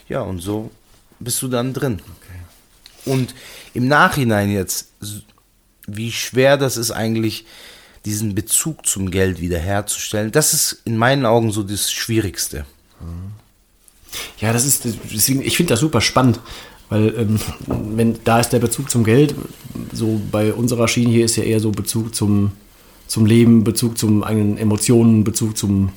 Ja, 0.09 0.21
und 0.21 0.39
so 0.39 0.71
bist 1.19 1.41
du 1.41 1.47
dann 1.47 1.73
drin. 1.73 2.01
Okay. 2.03 3.11
Und 3.11 3.33
im 3.73 3.87
Nachhinein 3.87 4.51
jetzt, 4.51 4.89
wie 5.87 6.11
schwer 6.11 6.57
das 6.57 6.77
ist 6.77 6.91
eigentlich, 6.91 7.45
diesen 8.05 8.35
Bezug 8.35 8.85
zum 8.85 9.11
Geld 9.11 9.39
wiederherzustellen, 9.39 10.31
das 10.31 10.53
ist 10.53 10.81
in 10.85 10.97
meinen 10.97 11.25
Augen 11.25 11.51
so 11.51 11.63
das 11.63 11.91
Schwierigste. 11.91 12.65
Ja, 14.39 14.53
das 14.53 14.65
ist, 14.65 14.85
deswegen, 14.85 15.41
ich 15.41 15.57
finde 15.57 15.71
das 15.73 15.79
super 15.79 16.01
spannend, 16.01 16.39
weil 16.89 17.13
ähm, 17.17 17.39
wenn 17.67 18.19
da 18.23 18.39
ist 18.39 18.49
der 18.49 18.59
Bezug 18.59 18.89
zum 18.91 19.03
Geld, 19.03 19.35
so 19.91 20.21
bei 20.31 20.53
unserer 20.53 20.87
Schiene 20.87 21.11
hier 21.11 21.25
ist 21.25 21.35
ja 21.35 21.43
eher 21.43 21.59
so 21.59 21.71
Bezug 21.71 22.13
zum, 22.13 22.51
zum 23.07 23.25
Leben, 23.25 23.63
Bezug 23.63 23.97
zum 23.97 24.23
eigenen 24.23 24.57
Emotionen, 24.57 25.23
Bezug 25.23 25.57
zum, 25.57 25.89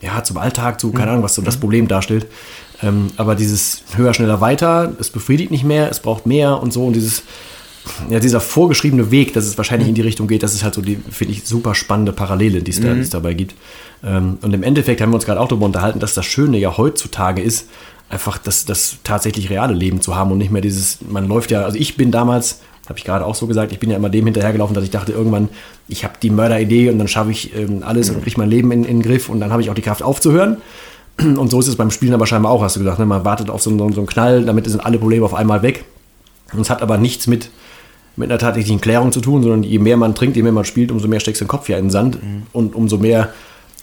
ja, 0.00 0.22
zum 0.24 0.36
Alltag, 0.38 0.80
zu, 0.80 0.90
keine 0.90 1.06
mhm. 1.06 1.10
Ahnung, 1.10 1.24
was 1.24 1.34
so 1.34 1.42
das 1.42 1.56
Problem 1.56 1.88
darstellt. 1.88 2.26
Ähm, 2.82 3.08
aber 3.16 3.34
dieses 3.34 3.84
höher, 3.94 4.12
schneller, 4.12 4.40
weiter, 4.40 4.92
es 5.00 5.10
befriedigt 5.10 5.50
nicht 5.50 5.64
mehr, 5.64 5.90
es 5.90 6.00
braucht 6.00 6.26
mehr 6.26 6.60
und 6.60 6.72
so 6.72 6.84
und 6.84 6.92
dieses, 6.92 7.22
ja, 8.10 8.20
dieser 8.20 8.40
vorgeschriebene 8.40 9.10
Weg, 9.10 9.32
dass 9.34 9.44
es 9.44 9.56
wahrscheinlich 9.58 9.88
in 9.88 9.94
die 9.94 10.02
Richtung 10.02 10.28
geht, 10.28 10.42
das 10.42 10.54
ist 10.54 10.64
halt 10.64 10.74
so 10.74 10.82
die, 10.82 10.96
finde 11.10 11.32
ich, 11.32 11.44
super 11.44 11.74
spannende 11.74 12.12
Parallele, 12.12 12.62
die 12.62 12.70
es, 12.70 12.80
da, 12.80 12.94
mhm. 12.94 13.08
dabei 13.10 13.34
gibt. 13.34 13.54
Ähm, 14.04 14.38
und 14.42 14.54
im 14.54 14.62
Endeffekt 14.62 15.00
haben 15.00 15.10
wir 15.10 15.16
uns 15.16 15.26
gerade 15.26 15.40
auch 15.40 15.48
darüber 15.48 15.66
unterhalten, 15.66 16.00
dass 16.00 16.14
das 16.14 16.26
Schöne 16.26 16.58
ja 16.58 16.76
heutzutage 16.76 17.42
ist, 17.42 17.68
einfach 18.08 18.38
das, 18.38 18.64
das 18.64 18.96
tatsächlich 19.04 19.50
reale 19.50 19.74
Leben 19.74 20.00
zu 20.00 20.16
haben 20.16 20.32
und 20.32 20.38
nicht 20.38 20.50
mehr 20.50 20.62
dieses, 20.62 20.98
man 21.08 21.28
läuft 21.28 21.50
ja, 21.50 21.64
also 21.64 21.78
ich 21.78 21.96
bin 21.96 22.10
damals, 22.10 22.60
habe 22.88 22.98
ich 22.98 23.04
gerade 23.04 23.26
auch 23.26 23.34
so 23.34 23.46
gesagt, 23.46 23.72
ich 23.72 23.78
bin 23.78 23.90
ja 23.90 23.96
immer 23.96 24.08
dem 24.08 24.24
hinterhergelaufen, 24.24 24.74
dass 24.74 24.84
ich 24.84 24.90
dachte, 24.90 25.12
irgendwann, 25.12 25.50
ich 25.88 26.04
habe 26.04 26.14
die 26.22 26.30
Mörderidee 26.30 26.88
und 26.90 26.98
dann 26.98 27.08
schaffe 27.08 27.30
ich 27.30 27.54
ähm, 27.54 27.82
alles 27.84 28.08
und 28.08 28.22
kriege 28.22 28.38
mein 28.38 28.48
Leben 28.48 28.72
in, 28.72 28.84
in 28.84 29.00
den 29.00 29.02
Griff 29.02 29.28
und 29.28 29.40
dann 29.40 29.52
habe 29.52 29.60
ich 29.60 29.68
auch 29.68 29.74
die 29.74 29.82
Kraft 29.82 30.02
aufzuhören. 30.02 30.58
Und 31.18 31.50
so 31.50 31.58
ist 31.58 31.66
es 31.66 31.74
beim 31.74 31.90
Spielen 31.90 32.14
aber 32.14 32.28
scheinbar 32.28 32.52
auch, 32.52 32.62
hast 32.62 32.76
du 32.76 32.80
gesagt. 32.80 33.00
Ne? 33.00 33.04
Man 33.04 33.24
wartet 33.24 33.50
auf 33.50 33.60
so 33.60 33.70
einen, 33.70 33.78
so 33.92 34.00
einen 34.00 34.06
Knall, 34.06 34.44
damit 34.44 34.66
sind 34.66 34.86
alle 34.86 34.98
Probleme 34.98 35.24
auf 35.24 35.34
einmal 35.34 35.62
weg. 35.62 35.84
Und 36.52 36.60
es 36.60 36.70
hat 36.70 36.80
aber 36.80 36.96
nichts 36.96 37.26
mit, 37.26 37.50
mit 38.18 38.30
einer 38.30 38.38
tatsächlichen 38.38 38.80
Klärung 38.80 39.12
zu 39.12 39.20
tun, 39.20 39.42
sondern 39.42 39.62
je 39.62 39.78
mehr 39.78 39.96
man 39.96 40.14
trinkt, 40.14 40.36
je 40.36 40.42
mehr 40.42 40.52
man 40.52 40.64
spielt, 40.64 40.90
umso 40.90 41.08
mehr 41.08 41.20
steckst 41.20 41.40
du 41.40 41.44
den 41.44 41.48
Kopf 41.48 41.68
ja 41.68 41.78
in 41.78 41.86
den 41.86 41.90
Sand 41.90 42.22
mhm. 42.22 42.42
und 42.52 42.74
umso 42.74 42.98
mehr 42.98 43.32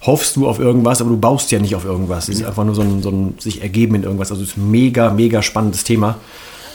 hoffst 0.02 0.36
du 0.36 0.48
auf 0.48 0.60
irgendwas, 0.60 1.02
aber 1.02 1.10
du 1.10 1.18
baust 1.18 1.52
ja 1.52 1.60
nicht 1.60 1.76
auf 1.76 1.86
irgendwas. 1.86 2.30
Es 2.30 2.36
ist 2.36 2.46
einfach 2.46 2.64
nur 2.64 2.76
so 2.76 2.82
ein, 2.82 3.02
so 3.02 3.10
ein 3.10 3.36
sich 3.40 3.62
ergeben 3.62 3.96
in 3.96 4.04
irgendwas. 4.04 4.32
Also 4.32 4.44
es 4.44 4.50
ist 4.50 4.58
ein 4.58 4.70
mega, 4.70 5.10
mega 5.10 5.42
spannendes 5.42 5.84
Thema. 5.84 6.18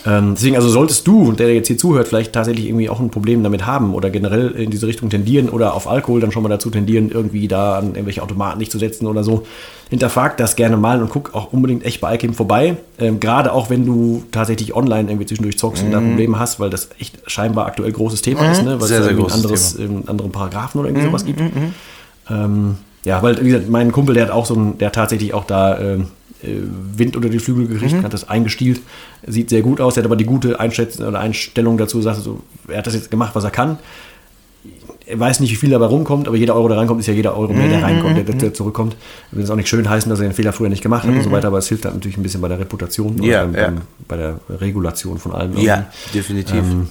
Ähm, 0.07 0.35
deswegen, 0.35 0.57
also 0.57 0.69
solltest 0.69 1.07
du, 1.07 1.33
der 1.33 1.55
jetzt 1.55 1.69
hier 1.69 1.77
zuhört, 1.77 2.09
vielleicht 2.09 2.33
tatsächlich 2.33 2.67
irgendwie 2.67 2.89
auch 2.89 3.01
ein 3.01 3.11
Problem 3.11 3.43
damit 3.43 3.67
haben 3.67 3.95
oder 3.95 4.11
generell 4.11 4.51
in 4.53 4.71
diese 4.71 4.87
Richtung 4.87 5.11
tendieren 5.11 5.49
oder 5.49 5.75
auf 5.75 5.87
Alkohol 5.87 6.21
dann 6.21 6.33
schon 6.33 6.43
mal 6.43 6.49
dazu 6.49 6.71
tendieren, 6.71 7.11
irgendwie 7.11 7.49
da 7.49 7.79
an 7.79 7.89
irgendwelche 7.89 8.23
Automaten 8.23 8.59
nicht 8.59 8.73
zu 8.73 8.79
setzen 8.79 9.07
oder 9.07 9.25
so, 9.25 9.47
hinterfrag 9.91 10.37
das 10.37 10.57
gerne 10.57 10.77
mal 10.77 11.03
und 11.03 11.11
guck 11.11 11.35
auch 11.35 11.53
unbedingt 11.53 11.85
echt 11.85 12.01
bei 12.01 12.15
iCam 12.15 12.33
vorbei. 12.33 12.77
Ähm, 12.99 13.21
Gerade 13.21 13.53
auch 13.53 13.69
wenn 13.69 13.85
du 13.85 14.25
tatsächlich 14.31 14.75
online 14.75 15.11
irgendwie 15.11 15.27
zwischendurch 15.27 15.59
zockst 15.59 15.83
mhm. 15.83 15.89
und 15.89 15.93
da 15.93 16.01
mhm. 16.01 16.09
Probleme 16.11 16.39
hast, 16.39 16.61
weil 16.61 16.71
das 16.71 16.89
echt 16.99 17.19
scheinbar 17.27 17.67
aktuell 17.67 17.93
großes 17.93 18.23
Thema 18.23 18.45
mhm. 18.45 18.53
ist, 18.53 18.63
ne? 18.63 18.81
weil 18.81 18.89
sehr, 18.89 19.01
es 19.01 19.07
sehr 19.07 19.17
ein 19.17 19.31
anderes, 19.31 19.79
ähm, 19.79 20.05
anderen 20.07 20.33
Paragraphen 20.33 20.81
oder 20.81 20.89
irgendwie 20.89 21.07
mhm. 21.07 21.11
sowas 21.11 21.25
gibt. 21.27 21.41
Mhm. 21.41 21.75
Ähm, 22.31 22.77
ja, 23.05 23.23
weil, 23.23 23.43
wie 23.43 23.51
gesagt, 23.51 23.69
mein 23.69 23.93
Kumpel, 23.93 24.15
der 24.15 24.27
hat 24.27 24.33
auch 24.33 24.47
so 24.47 24.55
ein, 24.55 24.79
der 24.79 24.87
hat 24.87 24.95
tatsächlich 24.95 25.35
auch 25.35 25.45
da 25.45 25.79
ähm, 25.79 26.01
äh, 26.01 26.05
Wind 26.43 27.17
unter 27.17 27.29
die 27.29 27.39
Flügel 27.39 27.67
gekriegt, 27.67 27.93
mhm. 27.93 28.03
hat 28.03 28.13
das 28.13 28.29
eingestielt, 28.29 28.81
sieht 29.27 29.51
sehr 29.51 29.63
gut 29.63 29.81
aus, 29.81 29.97
er 29.97 30.03
hat 30.03 30.07
aber 30.07 30.17
die 30.17 30.25
gute 30.25 30.59
Einschätzung 30.59 31.07
oder 31.07 31.21
Einstellung 31.21 31.79
dazu, 31.79 32.01
sagt 32.01 32.23
so, 32.23 32.41
er 32.69 32.79
hat 32.79 32.87
das 32.87 32.95
jetzt 32.95 33.11
gemacht, 33.11 33.35
was 33.35 33.45
er 33.45 33.51
kann. 33.51 33.79
Er 35.07 35.19
weiß 35.19 35.41
nicht, 35.41 35.51
wie 35.51 35.57
viel 35.57 35.71
dabei 35.71 35.87
rumkommt, 35.87 36.29
aber 36.29 36.37
jeder 36.37 36.55
Euro, 36.55 36.69
der 36.69 36.77
reinkommt, 36.77 37.01
ist 37.01 37.07
ja 37.07 37.15
jeder 37.15 37.37
Euro 37.37 37.53
mehr, 37.53 37.69
der 37.69 37.79
mhm. 37.79 37.85
reinkommt, 37.85 38.17
der, 38.17 38.25
der 38.25 38.55
zurückkommt. 38.55 38.97
Ich 39.31 39.37
will 39.37 39.45
es 39.45 39.51
auch 39.51 39.57
nicht 39.57 39.69
schön 39.69 39.89
heißen, 39.89 40.09
dass 40.09 40.21
er 40.21 40.29
den 40.29 40.35
Fehler 40.35 40.53
früher 40.53 40.69
nicht 40.69 40.83
gemacht 40.83 41.03
hat 41.03 41.11
mhm. 41.11 41.17
und 41.17 41.23
so 41.25 41.31
mhm. 41.31 41.35
weiter, 41.35 41.49
aber 41.49 41.59
es 41.59 41.69
hilft 41.69 41.85
halt 41.85 41.95
natürlich 41.95 42.17
ein 42.17 42.23
bisschen 42.23 42.41
bei 42.41 42.49
der 42.49 42.61
Reputation 42.61 43.21
ja, 43.23 43.45
beim, 43.45 43.55
ja. 43.55 43.73
bei 44.07 44.17
der 44.17 44.41
Regulation 44.49 45.19
von 45.19 45.33
allem. 45.33 45.57
Ja, 45.59 45.87
definitiv. 46.15 46.63
Ähm, 46.63 46.89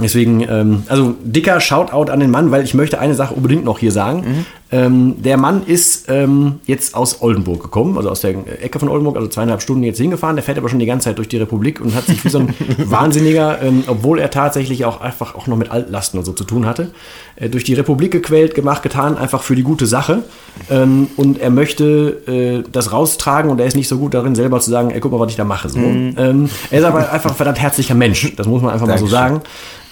Deswegen, 0.00 0.40
ähm, 0.48 0.84
also 0.88 1.14
dicker 1.22 1.60
Shoutout 1.60 2.10
an 2.10 2.20
den 2.20 2.30
Mann, 2.30 2.50
weil 2.50 2.64
ich 2.64 2.72
möchte 2.72 2.98
eine 2.98 3.14
Sache 3.14 3.34
unbedingt 3.34 3.64
noch 3.64 3.78
hier 3.78 3.92
sagen. 3.92 4.20
Mhm. 4.20 4.46
Ähm, 4.74 5.22
der 5.22 5.36
Mann 5.36 5.64
ist 5.66 6.06
ähm, 6.08 6.60
jetzt 6.64 6.94
aus 6.94 7.20
Oldenburg 7.20 7.62
gekommen, 7.62 7.98
also 7.98 8.08
aus 8.08 8.22
der 8.22 8.30
Ecke 8.62 8.78
von 8.78 8.88
Oldenburg, 8.88 9.16
also 9.16 9.28
zweieinhalb 9.28 9.60
Stunden 9.60 9.82
jetzt 9.82 9.98
hingefahren. 9.98 10.34
Der 10.34 10.42
fährt 10.42 10.56
aber 10.56 10.70
schon 10.70 10.78
die 10.78 10.86
ganze 10.86 11.10
Zeit 11.10 11.18
durch 11.18 11.28
die 11.28 11.36
Republik 11.36 11.78
und 11.82 11.94
hat 11.94 12.06
sich 12.06 12.24
wie 12.24 12.30
so 12.30 12.38
ein 12.38 12.54
Wahnsinniger, 12.78 13.60
ähm, 13.60 13.84
obwohl 13.86 14.18
er 14.18 14.30
tatsächlich 14.30 14.86
auch 14.86 15.02
einfach 15.02 15.34
auch 15.34 15.46
noch 15.46 15.58
mit 15.58 15.70
Altlasten 15.70 16.18
und 16.18 16.24
so 16.24 16.32
zu 16.32 16.44
tun 16.44 16.64
hatte, 16.64 16.90
äh, 17.36 17.50
durch 17.50 17.64
die 17.64 17.74
Republik 17.74 18.12
gequält, 18.12 18.54
gemacht, 18.54 18.82
getan, 18.82 19.18
einfach 19.18 19.42
für 19.42 19.56
die 19.56 19.62
gute 19.62 19.84
Sache. 19.84 20.22
Ähm, 20.70 21.08
und 21.16 21.38
er 21.38 21.50
möchte 21.50 22.22
äh, 22.26 22.70
das 22.72 22.92
raustragen 22.92 23.50
und 23.50 23.60
er 23.60 23.66
ist 23.66 23.76
nicht 23.76 23.88
so 23.88 23.98
gut 23.98 24.14
darin, 24.14 24.34
selber 24.34 24.58
zu 24.60 24.70
sagen, 24.70 24.90
ey, 24.90 25.00
guck 25.00 25.12
mal, 25.12 25.20
was 25.20 25.30
ich 25.30 25.36
da 25.36 25.44
mache. 25.44 25.68
So. 25.68 25.80
Mhm. 25.80 26.14
Ähm, 26.16 26.50
er 26.70 26.78
ist 26.78 26.84
aber 26.86 27.12
einfach 27.12 27.30
ein 27.30 27.36
verdammt 27.36 27.60
herzlicher 27.60 27.94
Mensch, 27.94 28.32
das 28.36 28.46
muss 28.46 28.62
man 28.62 28.72
einfach 28.72 28.86
Dankeschön. 28.86 29.10
mal 29.10 29.10
so 29.10 29.34
sagen. 29.34 29.42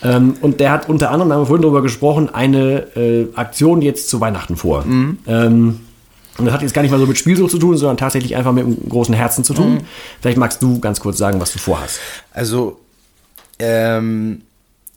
Ähm, 0.02 0.34
und 0.40 0.60
der 0.60 0.72
hat 0.72 0.88
unter 0.88 1.10
anderem, 1.10 1.28
da 1.28 1.34
haben 1.34 1.42
wir 1.42 1.46
vorhin 1.46 1.62
drüber 1.62 1.82
gesprochen, 1.82 2.32
eine 2.32 2.96
äh, 2.96 3.28
Aktion 3.34 3.82
jetzt 3.82 4.08
zu 4.08 4.20
Weihnachten 4.20 4.56
vor. 4.56 4.84
Mhm. 4.84 5.18
Ähm, 5.26 5.80
und 6.38 6.46
das 6.46 6.54
hat 6.54 6.62
jetzt 6.62 6.72
gar 6.72 6.82
nicht 6.82 6.90
mal 6.90 6.98
so 6.98 7.06
mit 7.06 7.18
Spielsucht 7.18 7.50
zu 7.50 7.58
tun, 7.58 7.76
sondern 7.76 7.98
tatsächlich 7.98 8.34
einfach 8.34 8.52
mit 8.52 8.64
einem 8.64 8.88
großen 8.88 9.14
Herzen 9.14 9.44
zu 9.44 9.52
tun. 9.52 9.74
Mhm. 9.74 9.80
Vielleicht 10.20 10.38
magst 10.38 10.62
du 10.62 10.80
ganz 10.80 11.00
kurz 11.00 11.18
sagen, 11.18 11.40
was 11.40 11.52
du 11.52 11.58
vorhast. 11.58 12.00
Also, 12.32 12.80
ähm, 13.58 14.42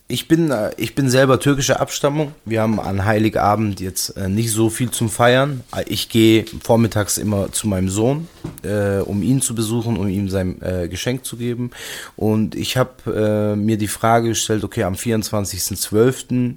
ich 0.07 0.27
bin, 0.27 0.51
äh, 0.51 0.71
ich 0.77 0.95
bin 0.95 1.09
selber 1.09 1.39
türkischer 1.39 1.79
Abstammung. 1.79 2.33
Wir 2.45 2.61
haben 2.61 2.79
an 2.79 3.05
Heiligabend 3.05 3.79
jetzt 3.79 4.17
äh, 4.17 4.27
nicht 4.27 4.51
so 4.51 4.69
viel 4.69 4.91
zum 4.91 5.09
Feiern. 5.09 5.63
Ich 5.87 6.09
gehe 6.09 6.45
vormittags 6.61 7.17
immer 7.17 7.51
zu 7.51 7.67
meinem 7.67 7.89
Sohn, 7.89 8.27
äh, 8.63 8.97
um 8.99 9.23
ihn 9.23 9.41
zu 9.41 9.55
besuchen, 9.55 9.97
um 9.97 10.07
ihm 10.07 10.29
sein 10.29 10.61
äh, 10.61 10.87
Geschenk 10.87 11.25
zu 11.25 11.37
geben. 11.37 11.71
Und 12.15 12.55
ich 12.55 12.77
habe 12.77 13.53
äh, 13.53 13.55
mir 13.55 13.77
die 13.77 13.87
Frage 13.87 14.29
gestellt, 14.29 14.63
okay, 14.63 14.83
am 14.83 14.95
24.12. 14.95 16.55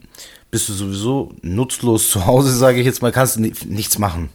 bist 0.50 0.68
du 0.68 0.72
sowieso 0.72 1.32
nutzlos 1.42 2.10
zu 2.10 2.26
Hause, 2.26 2.50
sage 2.56 2.80
ich 2.80 2.86
jetzt 2.86 3.00
mal, 3.00 3.12
kannst 3.12 3.36
du 3.36 3.40
nichts 3.40 3.98
machen. 3.98 4.28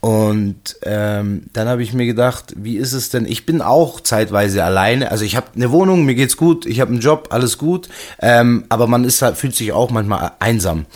Und 0.00 0.76
ähm, 0.82 1.44
dann 1.52 1.68
habe 1.68 1.82
ich 1.82 1.92
mir 1.92 2.06
gedacht, 2.06 2.52
wie 2.56 2.76
ist 2.76 2.92
es 2.92 3.08
denn? 3.10 3.26
Ich 3.26 3.46
bin 3.46 3.60
auch 3.60 4.00
zeitweise 4.00 4.62
alleine. 4.62 5.10
Also 5.10 5.24
ich 5.24 5.36
habe 5.36 5.48
eine 5.56 5.72
Wohnung, 5.72 6.04
mir 6.04 6.14
geht's 6.14 6.36
gut, 6.36 6.66
ich 6.66 6.80
habe 6.80 6.92
einen 6.92 7.00
Job, 7.00 7.28
alles 7.30 7.58
gut. 7.58 7.88
Ähm, 8.20 8.66
aber 8.68 8.86
man 8.86 9.04
ist 9.04 9.22
halt, 9.22 9.36
fühlt 9.36 9.56
sich 9.56 9.72
auch 9.72 9.90
manchmal 9.90 10.32
einsam. 10.38 10.86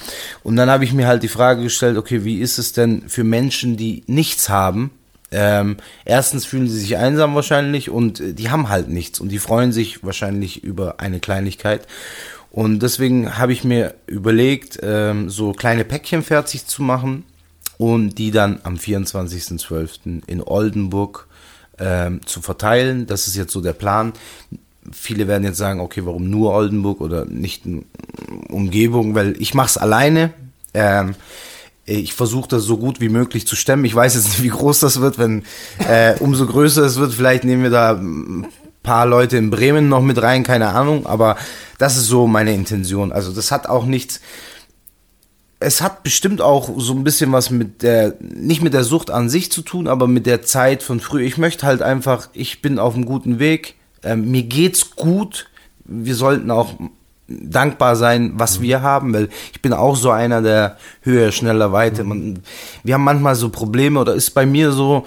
Und 0.42 0.57
dann 0.57 0.71
habe 0.71 0.85
ich 0.85 0.92
mir 0.92 1.07
halt 1.07 1.23
die 1.23 1.28
Frage 1.28 1.62
gestellt, 1.62 1.97
okay, 1.97 2.25
wie 2.25 2.38
ist 2.38 2.59
es 2.59 2.73
denn 2.73 3.09
für 3.09 3.25
Menschen, 3.25 3.76
die 3.76 4.04
nichts 4.07 4.49
haben? 4.49 4.90
Ähm, 5.33 5.78
erstens 6.04 6.45
fühlen 6.45 6.69
sie 6.69 6.78
sich 6.78 6.97
einsam 6.97 7.35
wahrscheinlich 7.35 7.88
und 7.88 8.21
die 8.21 8.50
haben 8.50 8.69
halt 8.69 8.88
nichts 8.88 9.21
und 9.21 9.28
die 9.30 9.38
freuen 9.38 9.73
sich 9.73 10.04
wahrscheinlich 10.04 10.64
über 10.64 11.00
eine 11.00 11.21
Kleinigkeit. 11.21 11.87
Und 12.50 12.80
deswegen 12.80 13.38
habe 13.38 13.52
ich 13.52 13.62
mir 13.62 13.95
überlegt, 14.07 14.80
ähm, 14.83 15.30
so 15.30 15.52
kleine 15.52 15.85
Päckchen 15.85 16.25
fertig 16.25 16.66
zu 16.66 16.83
machen 16.83 17.25
und 17.81 18.19
die 18.19 18.31
dann 18.31 18.61
am 18.63 18.75
24.12. 18.75 20.21
in 20.27 20.43
Oldenburg 20.43 21.27
ähm, 21.79 22.21
zu 22.27 22.43
verteilen. 22.43 23.07
Das 23.07 23.27
ist 23.27 23.37
jetzt 23.37 23.55
so 23.55 23.63
der 23.63 23.73
Plan. 23.73 24.13
Viele 24.93 25.27
werden 25.27 25.45
jetzt 25.45 25.57
sagen, 25.57 25.81
okay, 25.81 26.03
warum 26.05 26.29
nur 26.29 26.53
Oldenburg 26.53 27.01
oder 27.01 27.25
nicht 27.25 27.63
Umgebung, 28.51 29.15
weil 29.15 29.35
ich 29.39 29.55
mache 29.55 29.69
es 29.69 29.79
alleine. 29.79 30.35
Ähm, 30.75 31.15
ich 31.87 32.13
versuche 32.13 32.51
das 32.51 32.65
so 32.65 32.77
gut 32.77 33.01
wie 33.01 33.09
möglich 33.09 33.47
zu 33.47 33.57
stemmen. 33.57 33.87
Ich 33.87 33.95
weiß 33.95 34.15
jetzt 34.15 34.29
nicht, 34.29 34.43
wie 34.43 34.49
groß 34.49 34.81
das 34.81 35.01
wird. 35.01 35.17
Wenn 35.17 35.45
äh, 35.79 36.17
umso 36.19 36.45
größer 36.45 36.83
es 36.83 36.99
wird, 36.99 37.15
vielleicht 37.15 37.45
nehmen 37.45 37.63
wir 37.63 37.71
da 37.71 37.93
ein 37.93 38.47
paar 38.83 39.07
Leute 39.07 39.39
in 39.39 39.49
Bremen 39.49 39.89
noch 39.89 40.03
mit 40.03 40.21
rein, 40.21 40.43
keine 40.43 40.69
Ahnung. 40.69 41.07
Aber 41.07 41.37
das 41.79 41.97
ist 41.97 42.09
so 42.09 42.27
meine 42.27 42.53
Intention. 42.53 43.11
Also 43.11 43.33
das 43.33 43.51
hat 43.51 43.67
auch 43.67 43.87
nichts 43.87 44.21
es 45.61 45.83
hat 45.83 46.02
bestimmt 46.02 46.40
auch 46.40 46.71
so 46.79 46.95
ein 46.95 47.05
bisschen 47.05 47.33
was 47.33 47.50
mit 47.50 47.83
der, 47.83 48.14
nicht 48.21 48.62
mit 48.62 48.73
der 48.73 48.83
Sucht 48.83 49.11
an 49.11 49.29
sich 49.29 49.52
zu 49.52 49.61
tun, 49.61 49.88
aber 49.88 50.09
mit 50.09 50.25
der 50.25 50.40
Zeit 50.40 50.83
von 50.83 51.00
früher. 51.00 51.21
Ich 51.21 51.37
möchte 51.37 51.67
halt 51.67 51.83
einfach, 51.83 52.31
ich 52.33 52.62
bin 52.62 52.79
auf 52.79 52.95
einem 52.95 53.05
guten 53.05 53.38
Weg, 53.38 53.75
ähm, 54.02 54.31
mir 54.31 54.43
geht's 54.43 54.97
gut. 54.97 55.49
Wir 55.85 56.14
sollten 56.14 56.50
auch 56.50 56.73
dankbar 57.29 57.95
sein, 57.95 58.33
was 58.37 58.59
mhm. 58.59 58.62
wir 58.62 58.83
haben, 58.83 59.12
weil 59.12 59.29
ich 59.52 59.61
bin 59.61 59.75
auch 59.75 59.97
so 59.97 60.11
einer, 60.11 60.40
der 60.40 60.79
höher, 61.02 61.31
schneller, 61.31 61.73
weiter. 61.73 62.05
Man, 62.05 62.40
wir 62.83 62.95
haben 62.95 63.05
manchmal 63.05 63.35
so 63.35 63.50
Probleme 63.50 64.00
oder 64.00 64.14
ist 64.14 64.31
bei 64.31 64.47
mir 64.47 64.73
so, 64.73 65.05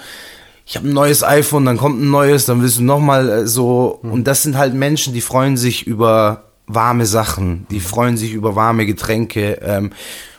ich 0.67 0.77
habe 0.77 0.88
ein 0.88 0.93
neues 0.93 1.24
iPhone, 1.24 1.65
dann 1.65 1.77
kommt 1.77 2.00
ein 2.00 2.12
neues, 2.12 2.45
dann 2.45 2.62
willst 2.62 2.77
du 2.77 2.83
nochmal 2.83 3.27
äh, 3.29 3.48
so. 3.48 4.00
Mhm. 4.03 4.12
Und 4.12 4.27
das 4.27 4.43
sind 4.43 4.55
halt 4.55 4.75
Menschen, 4.75 5.15
die 5.15 5.22
freuen 5.22 5.57
sich 5.57 5.88
über 5.88 6.43
warme 6.67 7.07
Sachen, 7.07 7.65
die 7.72 7.77
mhm. 7.77 7.81
freuen 7.81 8.17
sich 8.17 8.33
über 8.33 8.55
warme 8.55 8.86
Getränke. 8.86 9.60
Ähm, 9.63 9.91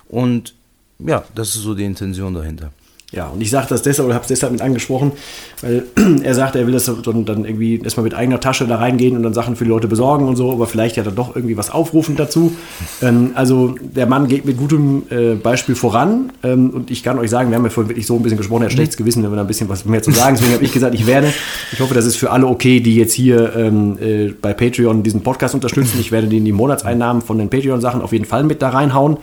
und 0.08 0.54
ja, 0.98 1.24
das 1.34 1.48
ist 1.48 1.62
so 1.62 1.74
die 1.74 1.84
Intention 1.84 2.34
dahinter. 2.34 2.70
Ja, 3.14 3.28
und 3.28 3.40
ich 3.40 3.50
sage 3.50 3.68
das 3.68 3.82
deshalb 3.82 4.06
oder 4.06 4.16
habe 4.16 4.22
es 4.22 4.28
deshalb 4.28 4.52
mit 4.52 4.60
angesprochen, 4.60 5.12
weil 5.60 5.84
er 6.24 6.34
sagt, 6.34 6.56
er 6.56 6.66
will 6.66 6.72
das 6.72 6.86
dann, 6.86 7.24
dann 7.24 7.44
irgendwie 7.44 7.80
erstmal 7.80 8.02
mit 8.02 8.14
eigener 8.14 8.40
Tasche 8.40 8.66
da 8.66 8.76
reingehen 8.76 9.16
und 9.16 9.22
dann 9.22 9.32
Sachen 9.34 9.54
für 9.54 9.62
die 9.62 9.70
Leute 9.70 9.86
besorgen 9.86 10.26
und 10.26 10.34
so, 10.34 10.50
aber 10.50 10.66
vielleicht 10.66 10.96
ja 10.96 11.04
dann 11.04 11.14
doch 11.14 11.36
irgendwie 11.36 11.56
was 11.56 11.70
aufrufend 11.70 12.18
dazu. 12.18 12.56
Ähm, 13.02 13.30
also 13.34 13.76
der 13.80 14.06
Mann 14.06 14.26
geht 14.26 14.44
mit 14.46 14.56
gutem 14.56 15.04
äh, 15.10 15.34
Beispiel 15.34 15.76
voran 15.76 16.32
ähm, 16.42 16.70
und 16.70 16.90
ich 16.90 17.04
kann 17.04 17.20
euch 17.20 17.30
sagen, 17.30 17.50
wir 17.50 17.56
haben 17.56 17.64
ja 17.64 17.70
vorhin 17.70 17.90
wirklich 17.90 18.06
so 18.06 18.16
ein 18.16 18.22
bisschen 18.22 18.38
gesprochen, 18.38 18.62
er 18.62 18.66
hat 18.66 18.72
mhm. 18.72 18.78
schlechtes 18.78 18.96
Gewissen, 18.96 19.22
wenn 19.22 19.30
wir 19.30 19.36
da 19.36 19.42
ein 19.42 19.48
bisschen 19.48 19.68
was 19.68 19.84
mehr 19.84 20.02
zu 20.02 20.10
sagen. 20.10 20.34
Deswegen 20.34 20.54
habe 20.54 20.64
ich 20.64 20.72
gesagt, 20.72 20.94
ich 20.96 21.06
werde, 21.06 21.32
ich 21.72 21.78
hoffe, 21.78 21.94
das 21.94 22.06
ist 22.06 22.16
für 22.16 22.32
alle 22.32 22.48
okay, 22.48 22.80
die 22.80 22.96
jetzt 22.96 23.12
hier 23.12 23.54
ähm, 23.54 23.96
äh, 24.00 24.32
bei 24.32 24.54
Patreon 24.54 25.04
diesen 25.04 25.22
Podcast 25.22 25.54
unterstützen. 25.54 26.00
Ich 26.00 26.10
werde 26.10 26.26
denen 26.26 26.46
die 26.46 26.52
Monatseinnahmen 26.52 27.22
von 27.22 27.38
den 27.38 27.48
Patreon-Sachen 27.48 28.02
auf 28.02 28.12
jeden 28.12 28.24
Fall 28.24 28.42
mit 28.42 28.60
da 28.60 28.70
reinhauen. 28.70 29.18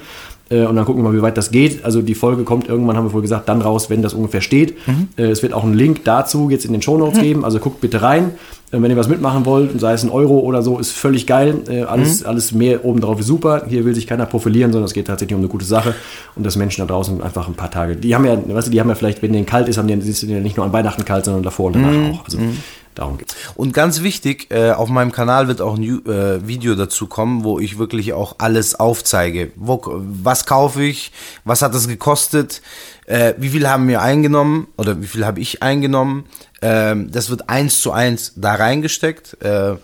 Äh, 0.52 0.66
und 0.66 0.76
dann 0.76 0.86
gucken 0.86 1.02
wir 1.02 1.10
mal, 1.10 1.18
wie 1.18 1.22
weit 1.22 1.38
das 1.38 1.52
geht. 1.52 1.84
Also 1.86 2.02
die 2.02 2.14
Folge 2.14 2.44
kommt 2.44 2.68
irgendwann, 2.68 2.98
haben 2.98 3.06
wir 3.06 3.12
vorher 3.12 3.24
gesagt, 3.24 3.50
dann 3.50 3.62
raus, 3.62 3.90
wenn 3.90 4.02
das 4.02 4.14
ungefähr 4.14 4.42
steht. 4.42 4.76
Mhm. 4.88 5.08
Äh, 5.18 5.24
es 5.24 5.42
wird 5.42 5.54
auch 5.54 5.64
einen 5.64 5.74
Link 5.74 6.04
dazu 6.04 6.50
jetzt 6.50 6.66
in 6.66 6.74
den 6.74 6.82
Show 6.82 6.98
Notes 6.98 7.20
mhm. 7.20 7.24
geben. 7.24 7.46
Also 7.46 7.60
guckt 7.60 7.82
bitte 7.82 8.02
rein. 8.02 8.32
Äh, 8.72 8.82
wenn 8.82 8.92
ihr 8.92 8.98
was 8.98 9.08
mitmachen 9.08 9.46
wollt, 9.46 9.80
sei 9.80 9.94
es 9.94 10.04
ein 10.04 10.10
Euro 10.10 10.40
oder 10.40 10.62
so, 10.62 10.78
ist 10.78 10.92
völlig 10.92 11.26
geil. 11.26 11.86
alles, 11.88 12.22
mhm. 12.22 12.28
alles 12.28 12.52
mehr 12.52 12.86
obendrauf 12.86 13.20
ist 13.20 13.28
super. 13.28 13.64
Hier 13.68 13.86
will 13.86 13.96
sich 13.96 14.08
keiner 14.08 14.26
profilieren, 14.26 14.72
sondern 14.72 14.86
es 14.86 14.94
geht 14.94 15.08
tatsächlich 15.08 15.36
um 15.36 15.42
eine 15.42 15.50
gute 15.50 15.66
Sache. 15.66 15.96
Und 16.36 16.46
dass 16.46 16.58
Menschen 16.58 16.86
da 16.86 16.94
draußen 16.94 17.22
einfach 17.22 17.48
ein 17.48 17.56
paar 17.56 17.72
Tage, 17.72 17.96
die 17.96 18.14
haben 18.14 18.26
ja, 18.26 18.38
weißt 18.46 18.68
du, 18.68 18.72
die 18.72 18.80
haben 18.80 18.90
ja 18.90 18.96
vielleicht, 18.96 19.22
wenn 19.22 19.34
denen 19.34 19.46
kalt 19.46 19.68
ist, 19.68 19.78
haben 19.78 19.88
die, 19.88 19.94
ist 19.94 20.24
ja 20.24 20.40
nicht 20.40 20.58
nur 20.58 20.66
an 20.66 20.74
Weihnachten 20.74 21.06
kalt, 21.06 21.26
sondern 21.26 21.44
davor 21.44 21.68
und 21.68 21.74
danach 21.74 21.92
mhm. 21.92 22.12
auch. 22.12 22.26
Also 22.26 22.40
mhm. 22.40 22.58
Darum 22.96 23.18
geht's. 23.18 23.36
Und 23.56 23.74
ganz 23.74 24.02
wichtig, 24.02 24.52
äh, 24.52 24.72
auf 24.72 24.90
meinem 24.90 25.12
Kanal 25.12 25.48
wird 25.48 25.62
auch 25.62 25.78
ein 25.78 25.84
äh, 25.84 26.46
Video 26.46 26.76
dazu 26.76 27.08
kommen, 27.08 27.44
wo 27.44 27.58
ich 27.60 27.78
wirklich 27.78 28.14
auch 28.14 28.36
alles 28.40 28.76
aufzeige. 28.76 29.52
Wo, 29.56 29.82
was 29.86 30.46
kaufe 30.46 30.84
ich? 30.84 31.12
Was 31.46 31.62
hat 31.62 31.74
das 31.74 31.88
gekostet? 31.88 32.62
Äh, 33.06 33.34
wie 33.38 33.50
viel 33.50 33.70
haben 33.70 33.88
wir 33.88 34.02
eingenommen? 34.02 34.68
Oder 34.78 35.02
wie 35.02 35.08
viel 35.08 35.26
habe 35.26 35.40
ich 35.40 35.64
eingenommen? 35.64 36.26
Ähm, 36.62 37.12
das 37.12 37.30
wird 37.30 37.50
eins 37.50 37.80
zu 37.80 37.92
eins 37.92 38.34
da 38.36 38.56
reingesteckt. 38.56 39.42
Äh, 39.42 39.76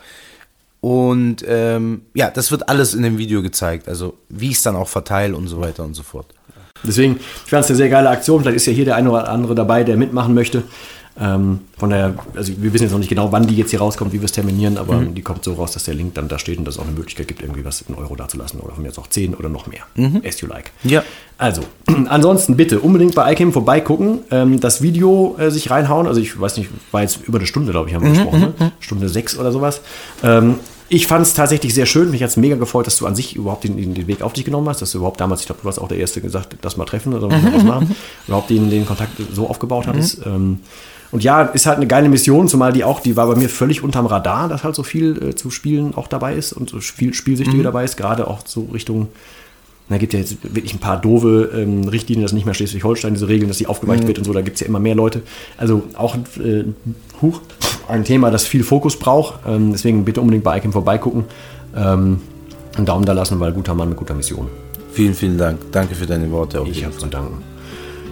und 0.82 1.44
ähm, 1.48 2.02
ja, 2.14 2.30
das 2.30 2.52
wird 2.52 2.70
alles 2.70 2.94
in 2.94 3.04
dem 3.04 3.18
Video 3.18 3.42
gezeigt. 3.42 3.88
Also 3.88 4.18
wie 4.30 4.50
ich 4.50 4.58
es 4.58 4.64
dann 4.64 4.76
auch 4.76 4.90
verteile 4.90 5.36
und 5.36 5.48
so 5.48 5.60
weiter 5.62 5.84
und 5.84 5.94
so 5.94 6.04
fort. 6.04 6.28
Deswegen, 6.84 7.18
ich 7.18 7.50
fand 7.50 7.64
es 7.64 7.70
eine 7.70 7.78
sehr 7.78 7.90
geile 7.90 8.10
Aktion. 8.10 8.42
Vielleicht 8.42 8.58
ist 8.58 8.66
ja 8.68 8.74
hier 8.74 8.86
der 8.86 8.96
eine 8.96 9.10
oder 9.10 9.30
andere 9.30 9.56
dabei, 9.56 9.84
der 9.84 9.98
mitmachen 9.98 10.34
möchte. 10.34 10.64
Ähm, 11.20 11.62
von 11.78 11.90
daher, 11.90 12.16
also 12.36 12.54
wir 12.58 12.74
wissen 12.74 12.84
jetzt 12.84 12.92
noch 12.92 13.00
nicht 13.00 13.10
genau, 13.10 13.32
wann 13.32 13.48
die 13.48 13.56
jetzt 13.56 13.72
hier 13.72 13.80
rauskommt, 13.80 14.14
wie 14.14 14.20
wir 14.20 14.26
es 14.26 14.32
terminieren, 14.32 14.78
aber 14.78 14.98
mhm. 14.98 15.16
die 15.16 15.22
kommt 15.22 15.44
so 15.44 15.54
raus, 15.54 15.72
dass 15.72 15.84
der 15.84 15.96
Link 15.96 16.14
dann 16.14 16.28
da 16.28 16.38
steht 16.38 16.60
und 16.60 16.66
dass 16.66 16.76
es 16.76 16.80
auch 16.80 16.86
eine 16.86 16.96
Möglichkeit 16.96 17.28
gibt, 17.28 17.42
irgendwie 17.42 17.66
was 17.66 17.82
in 17.82 17.96
Euro 17.96 18.16
dazulassen 18.16 18.60
oder 18.60 18.74
von 18.74 18.84
mir 18.84 18.90
jetzt 18.90 19.00
auch 19.00 19.08
10 19.08 19.34
oder 19.34 19.50
noch 19.50 19.68
mehr. 19.68 19.82
Mhm. 19.96 20.22
As 20.26 20.42
you 20.42 20.48
like. 20.48 20.72
Ja. 20.84 21.04
Also, 21.38 21.62
ansonsten 22.10 22.56
bitte 22.56 22.80
unbedingt 22.80 23.16
bei 23.16 23.34
iCam 23.34 23.52
vorbeigucken, 23.52 24.20
ähm, 24.32 24.60
das 24.60 24.82
Video 24.82 25.36
äh, 25.40 25.50
sich 25.50 25.70
reinhauen. 25.72 26.08
Also 26.08 26.22
ich 26.22 26.40
weiß 26.40 26.58
nicht, 26.58 26.70
war 26.92 27.02
jetzt 27.02 27.28
über 27.28 27.40
eine 27.40 27.48
Stunde, 27.48 27.72
glaube 27.72 27.90
ich, 27.90 27.96
haben 27.96 28.04
wir 28.04 28.10
mhm. 28.10 28.16
gesprochen, 28.16 28.40
ne? 28.40 28.54
Mhm. 28.60 28.72
Stunde 28.80 29.10
sechs 29.10 29.38
oder 29.38 29.52
sowas. 29.52 29.82
Ähm, 30.24 30.56
ich 30.90 31.08
fand 31.08 31.26
es 31.26 31.34
tatsächlich 31.34 31.74
sehr 31.74 31.86
schön. 31.86 32.12
Mich 32.12 32.24
hat 32.24 32.30
es 32.30 32.38
mega 32.38 32.56
gefreut, 32.56 32.88
dass 32.88 32.98
du 32.98 33.06
an 33.06 33.16
sich 33.16 33.36
überhaupt 33.36 33.64
den, 33.64 33.94
den, 33.94 34.08
Weg 34.08 34.22
auf 34.22 34.34
dich 34.34 34.46
genommen 34.46 34.70
hast, 34.70 34.82
dass 34.82 34.92
du 34.92 35.00
überhaupt 35.00 35.20
damals, 35.20 35.42
ich 35.42 35.48
glaube, 35.48 35.62
du 35.62 35.66
warst 35.66 35.80
auch 35.82 35.88
der 35.88 35.98
Erste 35.98 36.22
gesagt, 36.22 36.56
das 36.62 36.78
mal 36.78 36.86
treffen 36.86 37.14
oder 37.14 37.30
was 37.30 37.64
machen, 37.64 37.96
überhaupt 38.28 38.50
den, 38.50 38.70
den 38.70 38.86
Kontakt 38.86 39.12
so 39.34 39.50
aufgebaut 39.50 39.88
hattest. 39.88 40.26
Mhm. 40.26 40.60
Und 41.12 41.24
ja, 41.24 41.44
ist 41.44 41.66
halt 41.66 41.78
eine 41.78 41.88
geile 41.88 42.10
Mission, 42.10 42.48
zumal 42.48 42.74
die 42.74 42.84
auch, 42.84 43.00
die 43.00 43.16
war 43.16 43.28
bei 43.28 43.36
mir 43.36 43.50
völlig 43.50 43.82
unterm 43.84 44.06
Radar, 44.06 44.50
dass 44.50 44.64
halt 44.64 44.76
so 44.76 44.84
viel 44.84 45.30
äh, 45.30 45.36
zu 45.36 45.50
spielen 45.52 45.96
auch 45.96 46.08
dabei 46.08 46.36
ist 46.36 46.54
und 46.54 46.70
so 46.70 46.80
viel 46.80 47.14
Spielsüchtige 47.14 47.60
mhm. 47.60 47.64
dabei 47.64 47.84
ist, 47.86 47.98
gerade 47.98 48.28
auch 48.28 48.42
so 48.46 48.68
Richtung, 48.74 49.08
da 49.90 49.98
gibt 49.98 50.14
ja 50.14 50.20
jetzt 50.20 50.38
wirklich 50.44 50.74
ein 50.74 50.80
paar 50.80 51.00
doofe 51.00 51.52
ähm, 51.56 51.88
Richtlinien, 51.88 52.24
dass 52.24 52.34
nicht 52.34 52.46
mehr 52.46 52.54
Schleswig-Holstein 52.54 53.14
diese 53.14 53.30
Regeln, 53.30 53.48
dass 53.48 53.58
die 53.58 53.68
aufgeweicht 53.68 54.04
mhm. 54.04 54.08
wird 54.08 54.18
und 54.20 54.26
so, 54.26 54.34
da 54.34 54.42
gibt 54.42 54.56
es 54.56 54.62
ja 54.62 54.68
immer 54.68 54.80
mehr 54.80 54.96
Leute. 54.96 55.22
Also 55.58 55.84
auch 55.96 56.16
äh, 56.16 56.66
huch, 57.22 57.42
ein 57.88 58.04
Thema, 58.04 58.32
das 58.32 58.46
viel 58.46 58.64
Fokus 58.64 58.98
braucht. 58.98 59.40
Ähm, 59.48 59.72
deswegen 59.72 60.06
bitte 60.06 60.22
unbedingt 60.22 60.44
bei 60.44 60.58
ICAM 60.58 60.72
vorbeigucken. 60.72 61.26
Ähm, 61.76 62.22
einen 62.76 62.86
Daumen 62.86 63.06
da 63.06 63.14
lassen, 63.14 63.40
weil 63.40 63.52
guter 63.54 63.74
Mann 63.74 63.90
mit 63.90 63.98
guter 63.98 64.14
Mission. 64.14 64.48
Vielen, 64.92 65.14
vielen 65.14 65.38
Dank. 65.38 65.60
Danke 65.72 65.96
für 65.96 66.06
deine 66.06 66.32
Worte. 66.32 66.64
ich 66.70 66.84
habe 66.84 66.98
zu 66.98 67.08
danken. 67.08 67.44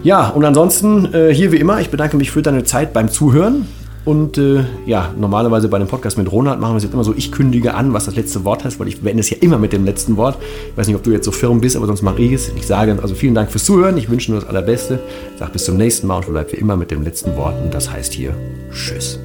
Ja, 0.03 0.29
und 0.29 0.45
ansonsten 0.45 1.13
äh, 1.13 1.33
hier 1.33 1.51
wie 1.51 1.57
immer, 1.57 1.81
ich 1.81 1.89
bedanke 1.89 2.15
mich 2.15 2.29
für 2.31 2.41
deine 2.41 2.63
Zeit 2.63 2.93
beim 2.93 3.09
Zuhören. 3.09 3.67
Und 4.05 4.37
äh, 4.37 4.63
ja, 4.85 5.11
normalerweise 5.17 5.67
bei 5.67 5.79
dem 5.79 5.87
Podcast 5.87 6.15
mit 6.19 6.31
Ronald 6.31 6.59
machen 6.59 6.73
wir 6.73 6.77
es 6.77 6.83
jetzt 6.83 6.93
immer 6.93 7.03
so, 7.03 7.15
ich 7.17 7.31
kündige 7.31 7.73
an, 7.73 7.91
was 7.91 8.05
das 8.05 8.15
letzte 8.15 8.45
Wort 8.45 8.63
heißt, 8.63 8.79
weil 8.79 8.87
ich 8.87 9.01
beende 9.01 9.21
es 9.21 9.31
ja 9.31 9.37
immer 9.41 9.57
mit 9.57 9.73
dem 9.73 9.83
letzten 9.83 10.15
Wort. 10.15 10.37
Ich 10.69 10.77
weiß 10.77 10.85
nicht, 10.85 10.95
ob 10.95 11.01
du 11.01 11.11
jetzt 11.11 11.25
so 11.25 11.31
firm 11.31 11.59
bist, 11.59 11.75
aber 11.75 11.87
sonst 11.87 12.03
mache 12.03 12.21
ich 12.21 12.31
es. 12.31 12.49
Ich 12.55 12.67
sage 12.67 12.95
also 13.01 13.15
vielen 13.15 13.33
Dank 13.33 13.49
fürs 13.49 13.65
Zuhören, 13.65 13.97
ich 13.97 14.07
wünsche 14.07 14.31
nur 14.31 14.41
das 14.41 14.47
Allerbeste. 14.47 14.99
Ich 15.33 15.39
sage 15.39 15.53
bis 15.53 15.65
zum 15.65 15.77
nächsten 15.77 16.05
Mal 16.05 16.17
und 16.17 16.25
verbleibe 16.25 16.51
wie 16.51 16.57
immer 16.57 16.77
mit 16.77 16.91
dem 16.91 17.01
letzten 17.01 17.35
Wort 17.35 17.55
und 17.63 17.73
das 17.73 17.91
heißt 17.91 18.13
hier 18.13 18.35
Tschüss. 18.71 19.19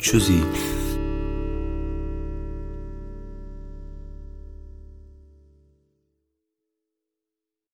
چوزی 0.00 0.44